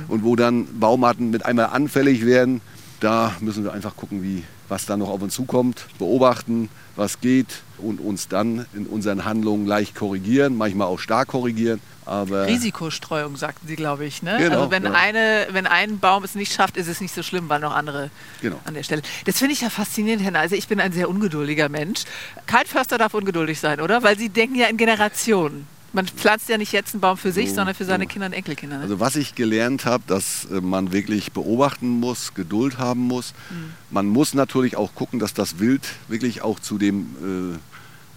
und 0.09 0.25
wo 0.25 0.35
dann 0.35 0.67
Baumarten 0.81 1.31
mit 1.31 1.45
einmal 1.45 1.67
anfällig 1.67 2.25
werden, 2.25 2.63
da 3.01 3.37
müssen 3.41 3.63
wir 3.63 3.75
einfach 3.75 3.97
gucken, 3.97 4.23
wie, 4.23 4.45
was 4.71 4.87
da 4.87 4.97
noch 4.97 5.11
auf 5.11 5.21
uns 5.21 5.35
zukommt, 5.35 5.89
beobachten, 5.99 6.71
was 6.97 7.21
geht 7.21 7.63
und 7.83 8.01
uns 8.01 8.29
dann 8.29 8.67
in 8.75 8.87
unseren 8.87 9.25
Handlungen 9.25 9.67
leicht 9.67 9.95
korrigieren, 9.95 10.57
manchmal 10.57 10.87
auch 10.89 10.99
stark 10.99 11.29
korrigieren. 11.29 11.81
Aber 12.07 12.47
Risikostreuung, 12.47 13.37
sagten 13.37 13.69
Sie, 13.69 13.77
glaube 13.77 14.05
ich. 14.05 14.23
Ne? 14.23 14.37
Genau, 14.39 14.59
also 14.63 14.71
wenn, 14.71 14.85
ja. 14.85 14.93
eine, 14.93 15.47
wenn 15.53 15.67
ein 15.67 15.99
Baum 16.01 16.25
es 16.25 16.35
nicht 16.35 16.53
schafft, 16.53 16.77
ist 16.77 16.89
es 16.89 17.01
nicht 17.01 17.15
so 17.15 17.23
schlimm, 17.23 17.49
weil 17.49 17.61
noch 17.61 17.75
andere 17.75 18.11
Genau. 18.43 18.59
an 18.65 18.75
der 18.75 18.83
Stelle. 18.83 19.03
Das 19.27 19.39
finde 19.39 19.53
ich 19.53 19.61
ja 19.61 19.71
faszinierend, 19.71 20.23
Herr 20.23 20.33
Neise. 20.33 20.57
Ich 20.57 20.67
bin 20.67 20.81
ein 20.81 20.93
sehr 20.93 21.09
ungeduldiger 21.09 21.69
Mensch. 21.69 22.03
Kein 22.47 22.67
Förster 22.67 22.99
darf 22.99 23.15
ungeduldig 23.15 23.61
sein, 23.61 23.81
oder? 23.81 24.03
Weil 24.03 24.19
Sie 24.19 24.29
denken 24.29 24.57
ja 24.57 24.67
in 24.67 24.77
Generationen. 24.77 25.67
Man 25.93 26.07
pflanzt 26.07 26.49
ja 26.49 26.57
nicht 26.57 26.73
jetzt 26.73 26.95
einen 26.95 27.01
Baum 27.01 27.17
für 27.17 27.33
sich, 27.33 27.49
So, 27.49 27.57
sondern 27.57 27.75
für 27.75 27.85
seine 27.85 28.05
so. 28.05 28.09
Kinder 28.11 28.27
und 28.27 28.33
Enkelkinder. 28.33 28.77
Ne? 28.77 28.83
Also 28.85 29.01
was 29.01 29.17
ich 29.17 29.35
gelernt 29.35 29.87
habe, 29.87 30.05
dass 30.07 30.45
äh, 30.45 30.61
man 30.61 30.93
wirklich 30.93 31.33
beobachten 31.33 31.89
muss, 32.01 32.33
Geduld 32.35 32.79
haben 32.79 33.01
muss. 33.01 33.35
Mhm. 33.51 33.73
Man 33.91 34.07
muss 34.07 34.35
natürlich 34.35 34.77
auch 34.77 34.95
gucken, 34.95 35.19
dass 35.19 35.35
das 35.35 35.59
Wild 35.59 35.83
wirklich 36.07 36.43
auch 36.43 36.61
zu 36.61 36.79
dem 36.79 37.55
äh, 37.55 37.59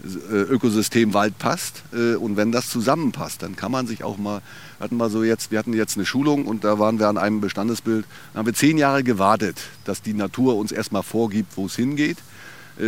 Ökosystem 0.04 1.14
Wald 1.14 1.38
passt. 1.38 1.84
Äh, 1.94 2.16
und 2.16 2.38
wenn 2.38 2.52
das 2.52 2.70
zusammenpasst, 2.70 3.42
dann 3.42 3.56
kann 3.56 3.72
man 3.72 3.88
sich 3.88 4.04
auch 4.04 4.18
mal, 4.18 4.42
wir 4.78 4.86
hatten 4.86 4.98
mal 4.98 5.10
so 5.10 5.24
jetzt, 5.24 5.52
wir 5.52 5.60
hatten 5.60 5.74
jetzt 5.74 5.98
eine 5.98 6.06
Schulung 6.06 6.46
und 6.46 6.64
da 6.64 6.80
waren 6.80 7.00
wir 7.00 7.08
an 7.08 7.18
einem 7.18 7.42
Bestandesbild, 7.42 8.06
da 8.34 8.40
haben 8.40 8.46
wir 8.46 8.54
zehn 8.54 8.78
Jahre 8.78 9.04
gewartet, 9.04 9.58
dass 9.86 10.02
die 10.02 10.14
Natur 10.14 10.56
uns 10.58 10.72
erstmal 10.72 11.04
vorgibt, 11.04 11.56
wo 11.56 11.66
es 11.68 11.76
hingeht 11.76 12.18
äh, 12.18 12.22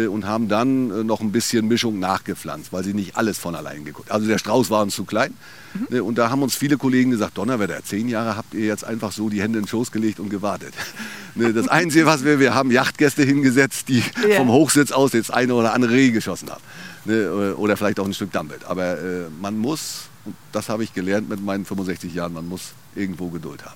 und 0.08 0.26
haben 0.26 0.48
dann 0.48 0.90
äh, 0.92 1.04
noch 1.04 1.22
ein 1.22 1.32
bisschen 1.32 1.68
Mischung 1.68 2.00
nachgepflanzt, 2.00 2.74
weil 2.74 2.84
sie 2.84 2.94
nicht 2.94 3.16
alles 3.18 3.38
von 3.38 3.56
allein 3.56 3.86
geguckt. 3.86 4.12
Also 4.12 4.28
der 4.28 4.38
Strauß 4.40 4.70
war 4.70 4.82
uns 4.82 4.96
zu 4.96 5.06
klein. 5.06 5.34
Mhm. 5.90 5.96
Äh, 5.96 6.00
Und 6.00 6.18
da 6.18 6.30
haben 6.30 6.42
uns 6.42 6.56
viele 6.56 6.78
Kollegen 6.78 7.12
gesagt, 7.12 7.38
Donnerwetter, 7.38 7.84
zehn 7.84 8.08
Jahre 8.10 8.36
habt 8.36 8.54
ihr 8.54 8.66
jetzt 8.66 8.84
einfach 8.84 9.12
so 9.12 9.30
die 9.30 9.42
Hände 9.42 9.60
in 9.60 9.66
den 9.66 9.70
Schoß 9.70 9.92
gelegt 9.92 10.20
und 10.20 10.30
gewartet. 10.30 10.74
Ne, 11.38 11.52
Das 11.52 11.68
Einzige, 11.68 12.06
was 12.06 12.24
wir, 12.24 12.40
wir 12.40 12.54
haben 12.54 12.72
Yachtgäste 12.72 13.22
hingesetzt, 13.24 13.90
die 13.90 14.02
Ja. 14.26 14.38
vom 14.38 14.48
Hochsitz 14.48 14.94
aus 14.94 15.12
jetzt 15.12 15.34
eine 15.34 15.54
oder 15.54 15.74
andere 15.74 15.92
Reh 15.92 16.12
geschossen 16.12 16.50
haben. 16.50 16.62
Ne, 17.04 17.54
Oder 17.58 17.76
vielleicht 17.76 18.00
auch 18.00 18.06
ein 18.06 18.14
Stück 18.14 18.32
Dammwild. 18.32 18.64
Aber 18.64 18.98
äh, 18.98 19.26
man 19.42 19.58
muss, 19.58 20.04
und 20.24 20.34
das 20.54 20.70
habe 20.70 20.86
ich 20.86 20.94
gelernt 20.94 21.28
mit 21.28 21.44
meinen 21.44 21.66
65 21.66 22.14
Jahren, 22.14 22.32
man 22.32 22.48
muss 22.48 22.72
irgendwo 22.96 23.28
Geduld 23.32 23.66
haben. 23.66 23.76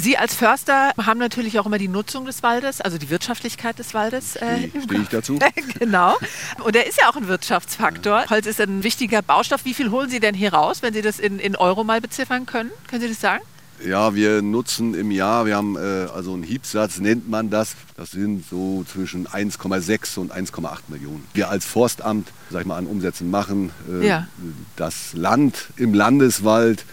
Sie 0.00 0.16
als 0.16 0.34
Förster 0.36 0.92
haben 1.04 1.18
natürlich 1.18 1.58
auch 1.58 1.66
immer 1.66 1.78
die 1.78 1.88
Nutzung 1.88 2.24
des 2.24 2.44
Waldes, 2.44 2.80
also 2.80 2.98
die 2.98 3.10
Wirtschaftlichkeit 3.10 3.80
des 3.80 3.94
Waldes. 3.94 4.36
Äh, 4.36 4.68
Stehe 4.84 5.02
ich 5.02 5.08
dazu? 5.08 5.38
genau. 5.78 6.16
Und 6.62 6.76
der 6.76 6.86
ist 6.86 6.98
ja 7.00 7.08
auch 7.10 7.16
ein 7.16 7.26
Wirtschaftsfaktor. 7.26 8.26
Holz 8.30 8.46
ist 8.46 8.60
ein 8.60 8.84
wichtiger 8.84 9.22
Baustoff. 9.22 9.64
Wie 9.64 9.74
viel 9.74 9.90
holen 9.90 10.08
Sie 10.08 10.20
denn 10.20 10.36
hier 10.36 10.54
raus, 10.54 10.82
wenn 10.82 10.94
Sie 10.94 11.02
das 11.02 11.18
in, 11.18 11.40
in 11.40 11.56
Euro 11.56 11.82
mal 11.82 12.00
beziffern 12.00 12.46
können? 12.46 12.70
Können 12.86 13.02
Sie 13.02 13.08
das 13.08 13.20
sagen? 13.20 13.42
Ja, 13.84 14.14
wir 14.14 14.40
nutzen 14.42 14.94
im 14.94 15.10
Jahr, 15.10 15.46
wir 15.46 15.56
haben 15.56 15.76
äh, 15.76 16.06
also 16.14 16.32
einen 16.32 16.42
Hiebsatz, 16.44 16.98
nennt 16.98 17.28
man 17.28 17.50
das. 17.50 17.74
Das 17.96 18.12
sind 18.12 18.44
so 18.48 18.84
zwischen 18.92 19.26
1,6 19.26 20.18
und 20.18 20.32
1,8 20.32 20.78
Millionen. 20.88 21.24
Wir 21.34 21.48
als 21.48 21.64
Forstamt, 21.64 22.28
sag 22.50 22.60
ich 22.62 22.66
mal, 22.66 22.76
an 22.76 22.86
Umsätzen 22.86 23.30
machen. 23.30 23.70
Äh, 23.88 24.06
Ja. 24.06 24.26
Das 24.76 25.12
Land 25.14 25.68
im 25.76 25.92
Landeswald 25.94 26.84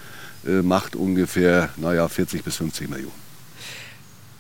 macht 0.45 0.95
ungefähr, 0.95 1.69
naja, 1.77 2.07
40 2.07 2.43
bis 2.43 2.55
50 2.57 2.89
Millionen. 2.89 3.24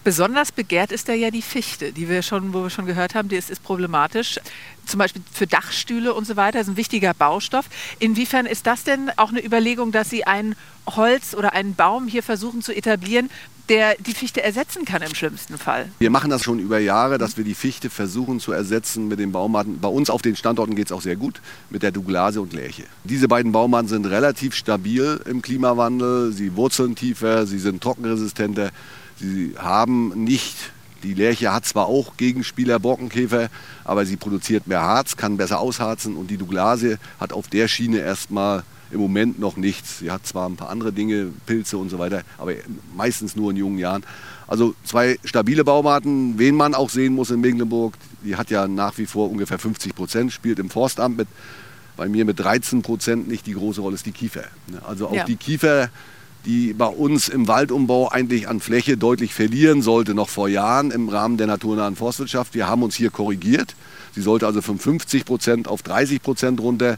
Besonders 0.05 0.51
begehrt 0.51 0.91
ist 0.91 1.09
da 1.09 1.13
ja 1.13 1.31
die 1.31 1.41
Fichte, 1.41 1.91
die 1.91 2.07
wir 2.07 2.21
schon, 2.21 2.53
wo 2.53 2.61
wir 2.61 2.69
schon 2.69 2.85
gehört 2.85 3.15
haben, 3.15 3.27
die 3.27 3.37
ist, 3.37 3.49
ist 3.49 3.63
problematisch. 3.63 4.39
Zum 4.85 4.99
Beispiel 4.99 5.23
für 5.33 5.47
Dachstühle 5.47 6.13
und 6.13 6.27
so 6.27 6.35
weiter, 6.35 6.61
ist 6.61 6.67
ein 6.67 6.77
wichtiger 6.77 7.15
Baustoff. 7.15 7.65
Inwiefern 7.97 8.45
ist 8.45 8.67
das 8.67 8.83
denn 8.83 9.09
auch 9.17 9.29
eine 9.29 9.43
Überlegung, 9.43 9.91
dass 9.91 10.11
Sie 10.11 10.23
ein 10.23 10.55
Holz 10.85 11.33
oder 11.33 11.53
einen 11.53 11.73
Baum 11.73 12.07
hier 12.07 12.21
versuchen 12.21 12.61
zu 12.61 12.71
etablieren, 12.71 13.31
der 13.67 13.95
die 13.95 14.13
Fichte 14.13 14.43
ersetzen 14.43 14.85
kann 14.85 15.01
im 15.01 15.15
schlimmsten 15.15 15.57
Fall. 15.57 15.89
Wir 15.97 16.11
machen 16.11 16.29
das 16.29 16.43
schon 16.43 16.59
über 16.59 16.77
Jahre, 16.77 17.17
dass 17.17 17.35
wir 17.35 17.43
die 17.43 17.55
Fichte 17.55 17.89
versuchen 17.89 18.39
zu 18.39 18.51
ersetzen 18.51 19.07
mit 19.07 19.17
den 19.17 19.31
Baumarten. 19.31 19.79
Bei 19.79 19.87
uns 19.87 20.11
auf 20.11 20.21
den 20.21 20.35
Standorten 20.35 20.75
geht 20.75 20.85
es 20.85 20.91
auch 20.91 21.01
sehr 21.01 21.15
gut 21.15 21.41
mit 21.71 21.81
der 21.81 21.91
Douglase 21.91 22.41
und 22.41 22.53
Lärche. 22.53 22.83
Diese 23.05 23.27
beiden 23.27 23.51
Baumarten 23.51 23.87
sind 23.87 24.05
relativ 24.05 24.53
stabil 24.53 25.19
im 25.25 25.41
Klimawandel. 25.41 26.31
Sie 26.31 26.55
wurzeln 26.55 26.93
tiefer, 26.93 27.47
sie 27.47 27.57
sind 27.57 27.81
trockenresistenter. 27.81 28.69
Sie 29.19 29.53
haben 29.57 30.23
nicht, 30.23 30.55
die 31.03 31.13
Lerche 31.13 31.53
hat 31.53 31.65
zwar 31.65 31.87
auch 31.87 32.17
Gegenspieler 32.17 32.79
Borkenkäfer, 32.79 33.49
aber 33.83 34.05
sie 34.05 34.17
produziert 34.17 34.67
mehr 34.67 34.81
Harz, 34.81 35.15
kann 35.15 35.37
besser 35.37 35.59
ausharzen 35.59 36.15
und 36.15 36.29
die 36.29 36.37
Douglase 36.37 36.99
hat 37.19 37.31
auf 37.31 37.47
der 37.47 37.67
Schiene 37.67 37.99
erstmal 37.99 38.63
im 38.91 38.99
Moment 38.99 39.39
noch 39.39 39.57
nichts. 39.57 39.99
Sie 39.99 40.11
hat 40.11 40.25
zwar 40.25 40.47
ein 40.47 40.55
paar 40.55 40.69
andere 40.69 40.91
Dinge, 40.91 41.31
Pilze 41.45 41.77
und 41.77 41.89
so 41.89 41.99
weiter, 41.99 42.23
aber 42.37 42.53
meistens 42.95 43.35
nur 43.35 43.51
in 43.51 43.57
jungen 43.57 43.77
Jahren. 43.77 44.03
Also 44.47 44.75
zwei 44.83 45.17
stabile 45.23 45.63
Baumarten, 45.63 46.37
wen 46.37 46.55
man 46.55 46.75
auch 46.75 46.89
sehen 46.89 47.13
muss 47.13 47.31
in 47.31 47.41
Mecklenburg, 47.41 47.95
die 48.23 48.35
hat 48.35 48.49
ja 48.51 48.67
nach 48.67 48.97
wie 48.97 49.05
vor 49.05 49.29
ungefähr 49.29 49.59
50 49.59 49.95
Prozent, 49.95 50.33
spielt 50.33 50.59
im 50.59 50.69
Forstamt 50.69 51.17
mit, 51.17 51.27
bei 51.97 52.07
mir 52.07 52.25
mit 52.25 52.39
13 52.39 52.81
Prozent 52.81 53.27
nicht 53.27 53.47
die 53.47 53.53
große 53.53 53.81
Rolle, 53.81 53.95
ist 53.95 54.05
die 54.05 54.11
Kiefer. 54.11 54.43
Also 54.87 55.07
auch 55.07 55.15
ja. 55.15 55.23
die 55.25 55.35
Kiefer 55.35 55.89
die 56.45 56.73
bei 56.73 56.85
uns 56.85 57.27
im 57.27 57.47
Waldumbau 57.47 58.09
eigentlich 58.09 58.47
an 58.47 58.59
Fläche 58.59 58.97
deutlich 58.97 59.33
verlieren 59.33 59.81
sollte, 59.81 60.13
noch 60.13 60.29
vor 60.29 60.47
Jahren 60.47 60.91
im 60.91 61.09
Rahmen 61.09 61.37
der 61.37 61.47
naturnahen 61.47 61.95
Forstwirtschaft. 61.95 62.53
Wir 62.53 62.67
haben 62.67 62.83
uns 62.83 62.95
hier 62.95 63.09
korrigiert. 63.09 63.75
Sie 64.13 64.21
sollte 64.21 64.45
also 64.45 64.61
von 64.61 64.79
50 64.79 65.25
Prozent 65.25 65.67
auf 65.67 65.81
30 65.81 66.21
Prozent 66.21 66.59
runter. 66.59 66.97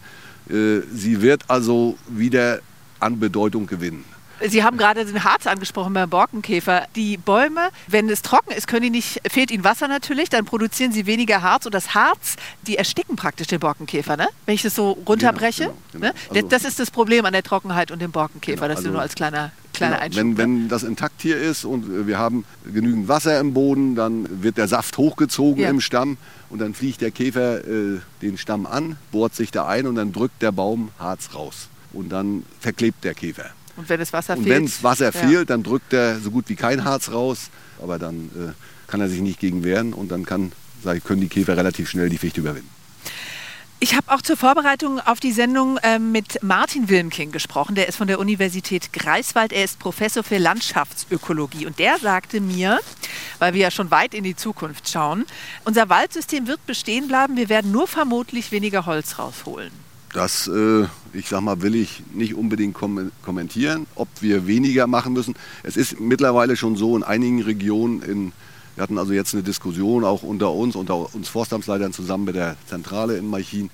Äh, 0.49 0.81
sie 0.93 1.21
wird 1.21 1.43
also 1.47 1.97
wieder 2.07 2.59
an 2.99 3.19
Bedeutung 3.19 3.67
gewinnen. 3.67 4.03
Sie 4.45 4.63
haben 4.63 4.77
gerade 4.77 5.05
den 5.05 5.23
Harz 5.23 5.47
angesprochen 5.47 5.93
beim 5.93 6.09
Borkenkäfer. 6.09 6.87
Die 6.95 7.17
Bäume, 7.17 7.69
wenn 7.87 8.09
es 8.09 8.21
trocken 8.21 8.51
ist, 8.51 8.67
können 8.67 8.83
die 8.83 8.89
nicht, 8.89 9.21
fehlt 9.29 9.51
ihnen 9.51 9.63
Wasser 9.63 9.87
natürlich, 9.87 10.29
dann 10.29 10.45
produzieren 10.45 10.91
sie 10.91 11.05
weniger 11.05 11.41
Harz 11.41 11.65
und 11.65 11.73
das 11.73 11.93
Harz, 11.93 12.35
die 12.65 12.77
ersticken 12.77 13.15
praktisch 13.15 13.47
den 13.47 13.59
Borkenkäfer, 13.59 14.17
ne? 14.17 14.27
wenn 14.45 14.55
ich 14.55 14.61
das 14.61 14.75
so 14.75 14.91
runterbreche. 15.07 15.63
Genau, 15.63 15.75
genau, 15.91 16.07
genau. 16.11 16.13
Ne? 16.13 16.35
Also 16.35 16.47
das 16.47 16.65
ist 16.65 16.79
das 16.79 16.91
Problem 16.91 17.25
an 17.25 17.33
der 17.33 17.43
Trockenheit 17.43 17.91
und 17.91 18.01
dem 18.01 18.11
Borkenkäfer, 18.11 18.61
genau, 18.61 18.67
das 18.67 18.77
also, 18.77 18.91
nur 18.91 19.01
als 19.01 19.15
kleiner 19.15 19.51
kleiner 19.77 19.99
genau, 20.09 20.15
wenn, 20.15 20.37
wenn 20.37 20.69
das 20.69 20.83
intakt 20.83 21.21
hier 21.21 21.37
ist 21.37 21.65
und 21.65 22.07
wir 22.07 22.17
haben 22.17 22.45
genügend 22.65 23.07
Wasser 23.07 23.39
im 23.39 23.53
Boden, 23.53 23.95
dann 23.95 24.41
wird 24.41 24.57
der 24.57 24.67
Saft 24.67 24.97
hochgezogen 24.97 25.63
ja. 25.63 25.69
im 25.69 25.81
Stamm 25.81 26.17
und 26.49 26.59
dann 26.59 26.73
fliegt 26.73 27.01
der 27.01 27.11
Käfer 27.11 27.59
äh, 27.67 27.99
den 28.21 28.37
Stamm 28.37 28.65
an, 28.65 28.97
bohrt 29.11 29.35
sich 29.35 29.51
da 29.51 29.67
ein 29.67 29.87
und 29.87 29.95
dann 29.95 30.11
drückt 30.11 30.41
der 30.41 30.51
Baum 30.51 30.89
Harz 30.99 31.29
raus. 31.33 31.69
Und 31.93 32.09
dann 32.09 32.43
verklebt 32.59 33.03
der 33.03 33.13
Käfer. 33.13 33.51
Und 33.77 33.87
wenn 33.89 33.99
das 33.99 34.11
Wasser 34.11 34.35
und 34.35 34.43
fehlt? 34.43 34.55
wenn 34.55 34.65
das 34.65 34.83
Wasser 34.83 35.05
ja. 35.05 35.11
fehlt, 35.11 35.49
dann 35.49 35.63
drückt 35.63 35.93
er 35.93 36.19
so 36.19 36.31
gut 36.31 36.49
wie 36.49 36.55
kein 36.55 36.83
Harz 36.83 37.11
raus. 37.11 37.49
Aber 37.81 37.99
dann 37.99 38.29
äh, 38.35 38.51
kann 38.87 39.01
er 39.01 39.09
sich 39.09 39.21
nicht 39.21 39.39
gegen 39.39 39.63
wehren 39.63 39.93
und 39.93 40.09
dann 40.09 40.25
kann, 40.25 40.51
ich, 40.93 41.03
können 41.03 41.21
die 41.21 41.29
Käfer 41.29 41.55
relativ 41.55 41.89
schnell 41.89 42.09
die 42.09 42.17
Fichte 42.17 42.41
überwinden. 42.41 42.69
Ich 43.79 43.95
habe 43.95 44.11
auch 44.11 44.23
zur 44.23 44.37
Vorbereitung 44.37 44.99
auf 44.99 45.19
die 45.19 45.31
Sendung 45.31 45.77
äh, 45.77 45.99
mit 45.99 46.41
Martin 46.41 46.89
Wilmking 46.89 47.31
gesprochen. 47.31 47.75
Der 47.75 47.87
ist 47.87 47.95
von 47.95 48.07
der 48.07 48.17
Universität 48.17 48.91
Greifswald. 48.91 49.53
Er 49.53 49.63
ist 49.63 49.77
Professor 49.77 50.23
für 50.23 50.39
Landschaftsökologie. 50.39 51.67
Und 51.67 51.77
der 51.77 51.99
sagte 51.99 52.41
mir, 52.41 52.79
weil 53.37 53.53
wir 53.53 53.61
ja 53.61 53.71
schon 53.71 53.91
weit 53.91 54.15
in 54.15 54.23
die 54.23 54.35
Zukunft 54.35 54.89
schauen, 54.89 55.25
unser 55.63 55.89
Waldsystem 55.89 56.47
wird 56.47 56.65
bestehen 56.65 57.07
bleiben. 57.07 57.37
Wir 57.37 57.49
werden 57.49 57.71
nur 57.71 57.87
vermutlich 57.87 58.51
weniger 58.51 58.87
Holz 58.87 59.19
rausholen. 59.19 59.71
Das, 60.11 60.47
äh, 60.47 60.85
ich 61.17 61.29
sag 61.29 61.41
mal, 61.41 61.61
will 61.61 61.75
ich 61.75 62.03
nicht 62.13 62.35
unbedingt 62.35 62.73
kom 62.73 63.11
kommentieren, 63.23 63.87
ob 63.95 64.07
wir 64.21 64.47
weniger 64.47 64.87
machen 64.87 65.13
müssen. 65.13 65.35
Es 65.63 65.75
ist 65.75 65.99
mittlerweile 65.99 66.55
schon 66.55 66.75
so 66.75 66.95
in 66.95 67.03
einigen 67.03 67.41
Regionen, 67.41 68.01
in, 68.01 68.31
wir 68.75 68.83
hatten 68.83 68.97
also 68.97 69.13
jetzt 69.13 69.33
eine 69.33 69.43
Diskussion 69.43 70.03
auch 70.03 70.23
unter 70.23 70.51
uns, 70.51 70.75
unter 70.75 71.13
uns 71.13 71.27
Forstamtsleitern 71.29 71.93
zusammen 71.93 72.25
mit 72.25 72.35
der 72.35 72.55
Zentrale 72.67 73.17
in 73.17 73.27
Malchin. 73.27 73.71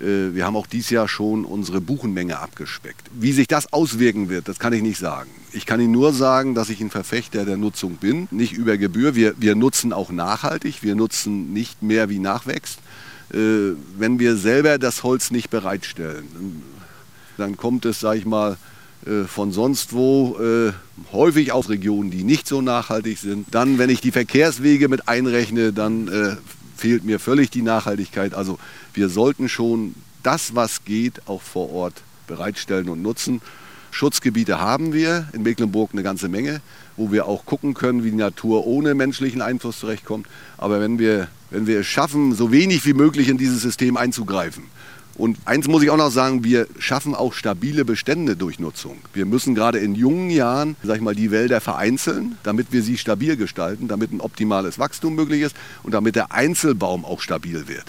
Äh, 0.00 0.34
wir 0.34 0.46
haben 0.46 0.56
auch 0.56 0.66
dieses 0.66 0.90
Jahr 0.90 1.08
schon 1.08 1.44
unsere 1.44 1.80
Buchenmenge 1.80 2.38
abgespeckt. 2.38 3.10
Wie 3.12 3.32
sich 3.32 3.46
das 3.46 3.72
auswirken 3.72 4.30
wird, 4.30 4.48
das 4.48 4.58
kann 4.58 4.72
ich 4.72 4.82
nicht 4.82 4.98
sagen. 4.98 5.30
Ich 5.52 5.66
kann 5.66 5.80
Ihnen 5.80 5.92
nur 5.92 6.12
sagen, 6.12 6.54
dass 6.54 6.70
ich 6.70 6.80
ein 6.80 6.90
Verfechter 6.90 7.44
der 7.44 7.56
Nutzung 7.58 7.96
bin, 7.96 8.28
nicht 8.30 8.54
über 8.54 8.78
Gebühr. 8.78 9.14
Wir, 9.14 9.34
wir 9.38 9.54
nutzen 9.54 9.92
auch 9.92 10.10
nachhaltig, 10.10 10.82
wir 10.82 10.94
nutzen 10.94 11.52
nicht 11.52 11.82
mehr 11.82 12.08
wie 12.08 12.18
nachwächst. 12.18 12.78
Äh, 13.32 13.74
wenn 13.98 14.18
wir 14.18 14.36
selber 14.36 14.78
das 14.78 15.02
Holz 15.02 15.30
nicht 15.30 15.50
bereitstellen. 15.50 16.26
Dann 17.36 17.56
kommt 17.56 17.84
es, 17.84 18.00
sage 18.00 18.18
ich 18.18 18.26
mal, 18.26 18.56
äh, 19.06 19.24
von 19.24 19.52
sonst 19.52 19.92
wo, 19.92 20.38
äh, 20.40 20.72
häufig 21.12 21.52
aus 21.52 21.68
Regionen, 21.68 22.10
die 22.10 22.24
nicht 22.24 22.46
so 22.48 22.62
nachhaltig 22.62 23.18
sind. 23.18 23.46
Dann, 23.50 23.78
wenn 23.78 23.90
ich 23.90 24.00
die 24.00 24.12
Verkehrswege 24.12 24.88
mit 24.88 25.08
einrechne, 25.08 25.72
dann 25.72 26.38
fehlt 26.76 27.04
mir 27.04 27.18
völlig 27.18 27.50
die 27.50 27.62
Nachhaltigkeit. 27.62 28.34
Also 28.34 28.58
wir 28.92 29.08
sollten 29.08 29.48
schon 29.48 29.94
das, 30.22 30.54
was 30.54 30.84
geht, 30.84 31.26
auch 31.26 31.40
vor 31.40 31.72
Ort 31.72 32.02
bereitstellen 32.26 32.88
und 32.88 33.02
nutzen. 33.02 33.40
Schutzgebiete 33.90 34.60
haben 34.60 34.92
wir 34.92 35.28
in 35.32 35.42
Mecklenburg 35.42 35.90
eine 35.92 36.02
ganze 36.02 36.28
Menge, 36.28 36.60
wo 36.96 37.12
wir 37.12 37.26
auch 37.26 37.46
gucken 37.46 37.72
können, 37.72 38.04
wie 38.04 38.10
die 38.10 38.16
Natur 38.16 38.66
ohne 38.66 38.94
menschlichen 38.94 39.40
Einfluss 39.40 39.78
zurechtkommt. 39.80 40.26
Aber 40.58 40.80
wenn 40.80 40.98
wir 40.98 41.28
wenn 41.50 41.66
wir 41.66 41.80
es 41.80 41.86
schaffen, 41.86 42.34
so 42.34 42.50
wenig 42.52 42.84
wie 42.86 42.92
möglich 42.92 43.28
in 43.28 43.38
dieses 43.38 43.62
System 43.62 43.96
einzugreifen. 43.96 44.64
Und 45.16 45.38
eins 45.46 45.66
muss 45.66 45.82
ich 45.82 45.90
auch 45.90 45.96
noch 45.96 46.10
sagen, 46.10 46.44
wir 46.44 46.66
schaffen 46.78 47.14
auch 47.14 47.32
stabile 47.32 47.86
Bestände 47.86 48.36
durch 48.36 48.58
Nutzung. 48.58 48.98
Wir 49.14 49.24
müssen 49.24 49.54
gerade 49.54 49.78
in 49.78 49.94
jungen 49.94 50.28
Jahren, 50.28 50.76
sag 50.82 50.96
ich 50.96 51.02
mal, 51.02 51.14
die 51.14 51.30
Wälder 51.30 51.62
vereinzeln, 51.62 52.36
damit 52.42 52.70
wir 52.70 52.82
sie 52.82 52.98
stabil 52.98 53.36
gestalten, 53.36 53.88
damit 53.88 54.12
ein 54.12 54.20
optimales 54.20 54.78
Wachstum 54.78 55.14
möglich 55.14 55.40
ist 55.40 55.56
und 55.82 55.94
damit 55.94 56.16
der 56.16 56.32
Einzelbaum 56.32 57.06
auch 57.06 57.22
stabil 57.22 57.66
wird 57.66 57.86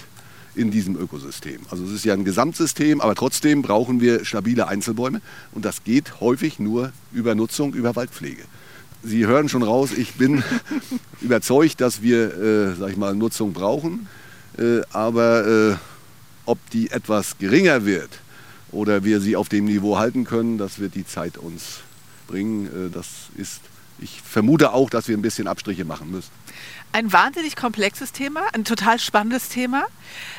in 0.56 0.72
diesem 0.72 0.96
Ökosystem. 0.96 1.60
Also 1.70 1.84
es 1.84 1.92
ist 1.92 2.06
ja 2.06 2.14
ein 2.14 2.24
Gesamtsystem, 2.24 3.02
aber 3.02 3.14
trotzdem 3.14 3.62
brauchen 3.62 4.00
wir 4.00 4.24
stabile 4.24 4.68
Einzelbäume 4.68 5.22
und 5.52 5.66
das 5.66 5.84
geht 5.84 6.22
häufig 6.22 6.60
nur 6.60 6.94
über 7.12 7.36
Nutzung, 7.36 7.74
über 7.74 7.96
Waldpflege. 7.96 8.44
Sie 9.04 9.28
hören 9.28 9.50
schon 9.50 9.64
raus, 9.64 9.92
ich 9.96 10.14
bin 10.14 10.44
überzeugt, 11.22 11.82
dass 11.82 12.02
wir, 12.02 12.34
äh, 12.42 12.76
sag 12.76 12.90
ich 12.90 12.98
mal, 12.98 13.16
Nutzung 13.16 13.54
brauchen. 13.54 14.08
Äh, 14.58 14.82
aber 14.92 15.46
äh, 15.46 15.76
ob 16.48 16.58
die 16.72 16.90
etwas 16.90 17.38
geringer 17.38 17.86
wird 17.86 18.10
oder 18.72 19.04
wir 19.04 19.22
sie 19.22 19.36
auf 19.36 19.50
dem 19.50 19.66
Niveau 19.66 19.98
halten 19.98 20.24
können, 20.24 20.58
das 20.58 20.80
wird 20.80 20.96
die 20.96 21.06
Zeit 21.06 21.38
uns 21.38 21.80
bringen. 22.28 22.88
Äh, 22.88 22.90
das 22.90 23.08
ist, 23.36 23.62
ich 24.00 24.22
vermute 24.22 24.74
auch, 24.74 24.90
dass 24.90 25.08
wir 25.08 25.18
ein 25.18 25.22
bisschen 25.22 25.48
Abstriche 25.48 25.86
machen 25.86 26.10
müssen. 26.12 26.30
Ein 26.94 27.12
wahnsinnig 27.12 27.56
komplexes 27.56 28.12
Thema, 28.12 28.42
ein 28.54 28.64
total 28.64 28.98
spannendes 28.98 29.50
Thema. 29.50 29.86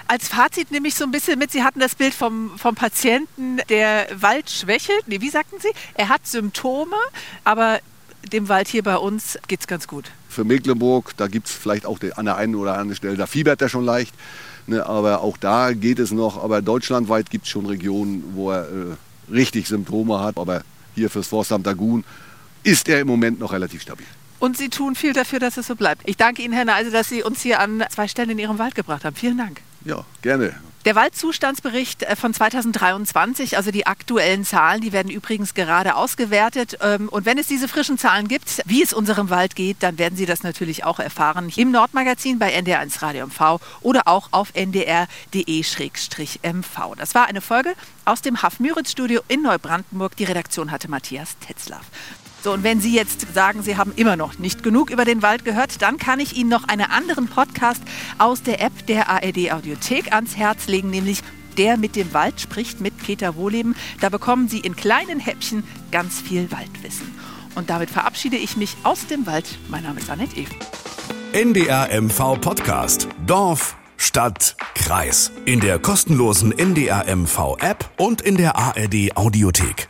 Als 0.08 0.28
Fazit 0.28 0.70
nehme 0.70 0.88
ich 0.88 0.94
so 0.94 1.04
ein 1.04 1.10
bisschen 1.10 1.38
mit, 1.38 1.52
Sie 1.52 1.62
hatten 1.62 1.78
das 1.78 1.94
Bild 1.94 2.14
vom, 2.14 2.58
vom 2.58 2.74
Patienten, 2.74 3.58
der 3.68 4.08
Wald 4.14 4.50
schwächelt. 4.50 5.06
Nee, 5.06 5.20
wie 5.20 5.28
sagten 5.30 5.56
Sie? 5.60 5.68
Er 5.94 6.08
hat 6.08 6.26
Symptome, 6.26 6.96
aber 7.44 7.80
dem 8.32 8.48
Wald 8.48 8.68
hier 8.68 8.82
bei 8.82 8.96
uns 8.96 9.38
geht 9.46 9.60
es 9.60 9.66
ganz 9.66 9.86
gut. 9.86 10.10
Für 10.28 10.44
Mecklenburg, 10.44 11.16
da 11.16 11.28
gibt 11.28 11.48
es 11.48 11.52
vielleicht 11.52 11.86
auch 11.86 11.98
an 12.16 12.24
der 12.24 12.36
einen 12.36 12.54
oder 12.54 12.72
anderen 12.72 12.96
Stelle, 12.96 13.16
da 13.16 13.26
fiebert 13.26 13.62
er 13.62 13.68
schon 13.68 13.84
leicht. 13.84 14.14
Ne, 14.68 14.84
aber 14.84 15.22
auch 15.22 15.38
da 15.38 15.72
geht 15.72 15.98
es 15.98 16.12
noch. 16.12 16.42
Aber 16.42 16.60
deutschlandweit 16.60 17.30
gibt 17.30 17.44
es 17.44 17.50
schon 17.50 17.64
Regionen, 17.64 18.22
wo 18.34 18.50
er 18.50 18.64
äh, 18.64 19.32
richtig 19.32 19.66
Symptome 19.66 20.20
hat. 20.20 20.36
Aber 20.36 20.62
hier 20.94 21.08
fürs 21.08 21.26
Forstamt 21.26 21.66
Dagun 21.66 22.04
ist 22.64 22.86
er 22.88 23.00
im 23.00 23.06
Moment 23.06 23.40
noch 23.40 23.52
relativ 23.52 23.80
stabil. 23.80 24.06
Und 24.38 24.58
Sie 24.58 24.68
tun 24.68 24.94
viel 24.94 25.14
dafür, 25.14 25.40
dass 25.40 25.56
es 25.56 25.66
so 25.66 25.74
bleibt. 25.74 26.02
Ich 26.06 26.18
danke 26.18 26.42
Ihnen, 26.42 26.52
Herr 26.52 26.66
Neise, 26.66 26.90
dass 26.90 27.08
Sie 27.08 27.22
uns 27.22 27.40
hier 27.40 27.60
an 27.60 27.82
zwei 27.90 28.08
Stellen 28.08 28.30
in 28.30 28.38
Ihrem 28.38 28.58
Wald 28.58 28.74
gebracht 28.74 29.04
haben. 29.04 29.16
Vielen 29.16 29.38
Dank. 29.38 29.62
Ja, 29.84 30.04
gerne. 30.20 30.54
Der 30.88 30.94
Waldzustandsbericht 30.94 32.04
äh, 32.04 32.16
von 32.16 32.32
2023, 32.32 33.58
also 33.58 33.70
die 33.70 33.86
aktuellen 33.86 34.42
Zahlen, 34.46 34.80
die 34.80 34.94
werden 34.94 35.10
übrigens 35.10 35.52
gerade 35.52 35.96
ausgewertet. 35.96 36.78
Ähm, 36.80 37.10
und 37.10 37.26
wenn 37.26 37.36
es 37.36 37.46
diese 37.46 37.68
frischen 37.68 37.98
Zahlen 37.98 38.26
gibt, 38.26 38.62
wie 38.64 38.82
es 38.82 38.94
unserem 38.94 39.28
Wald 39.28 39.54
geht, 39.54 39.82
dann 39.82 39.98
werden 39.98 40.16
Sie 40.16 40.24
das 40.24 40.42
natürlich 40.42 40.84
auch 40.84 40.98
erfahren 40.98 41.52
im 41.54 41.72
Nordmagazin 41.72 42.38
bei 42.38 42.58
NDR1 42.58 43.02
Radio 43.02 43.26
MV 43.26 43.60
oder 43.82 44.08
auch 44.08 44.28
auf 44.30 44.54
ndr.de-mv. 44.54 45.04
Das 46.96 47.14
war 47.14 47.26
eine 47.26 47.42
Folge 47.42 47.74
aus 48.06 48.22
dem 48.22 48.40
Haff-Müritz-Studio 48.40 49.20
in 49.28 49.42
Neubrandenburg. 49.42 50.16
Die 50.16 50.24
Redaktion 50.24 50.70
hatte 50.70 50.88
Matthias 50.88 51.36
Tetzlaff. 51.46 51.84
So, 52.42 52.52
und 52.52 52.62
wenn 52.62 52.80
Sie 52.80 52.94
jetzt 52.94 53.34
sagen, 53.34 53.62
Sie 53.62 53.76
haben 53.76 53.92
immer 53.96 54.16
noch 54.16 54.38
nicht 54.38 54.62
genug 54.62 54.90
über 54.90 55.04
den 55.04 55.22
Wald 55.22 55.44
gehört, 55.44 55.82
dann 55.82 55.98
kann 55.98 56.20
ich 56.20 56.36
Ihnen 56.36 56.48
noch 56.48 56.64
einen 56.68 56.88
anderen 56.88 57.26
Podcast 57.26 57.82
aus 58.18 58.42
der 58.42 58.60
App 58.60 58.86
der 58.86 59.08
ARD 59.08 59.52
Audiothek 59.52 60.12
ans 60.12 60.36
Herz 60.36 60.68
legen, 60.68 60.90
nämlich 60.90 61.22
der 61.56 61.76
mit 61.76 61.96
dem 61.96 62.14
Wald 62.14 62.40
spricht 62.40 62.80
mit 62.80 62.96
Peter 62.96 63.34
Wohleben. 63.34 63.74
Da 64.00 64.08
bekommen 64.08 64.48
Sie 64.48 64.60
in 64.60 64.76
kleinen 64.76 65.18
Häppchen 65.18 65.64
ganz 65.90 66.20
viel 66.20 66.50
Waldwissen. 66.52 67.12
Und 67.56 67.70
damit 67.70 67.90
verabschiede 67.90 68.36
ich 68.36 68.56
mich 68.56 68.76
aus 68.84 69.06
dem 69.08 69.26
Wald. 69.26 69.58
Mein 69.68 69.82
Name 69.82 69.98
ist 69.98 70.08
Annette 70.08 70.36
Even. 70.36 70.56
NDR 71.32 72.00
MV 72.00 72.40
Podcast. 72.40 73.08
Dorf, 73.26 73.76
Stadt, 73.96 74.56
Kreis. 74.76 75.32
In 75.44 75.58
der 75.58 75.80
kostenlosen 75.80 76.56
NDR 76.56 77.04
MV 77.14 77.56
App 77.58 77.90
und 77.98 78.20
in 78.20 78.36
der 78.36 78.56
ARD 78.56 79.16
Audiothek. 79.16 79.88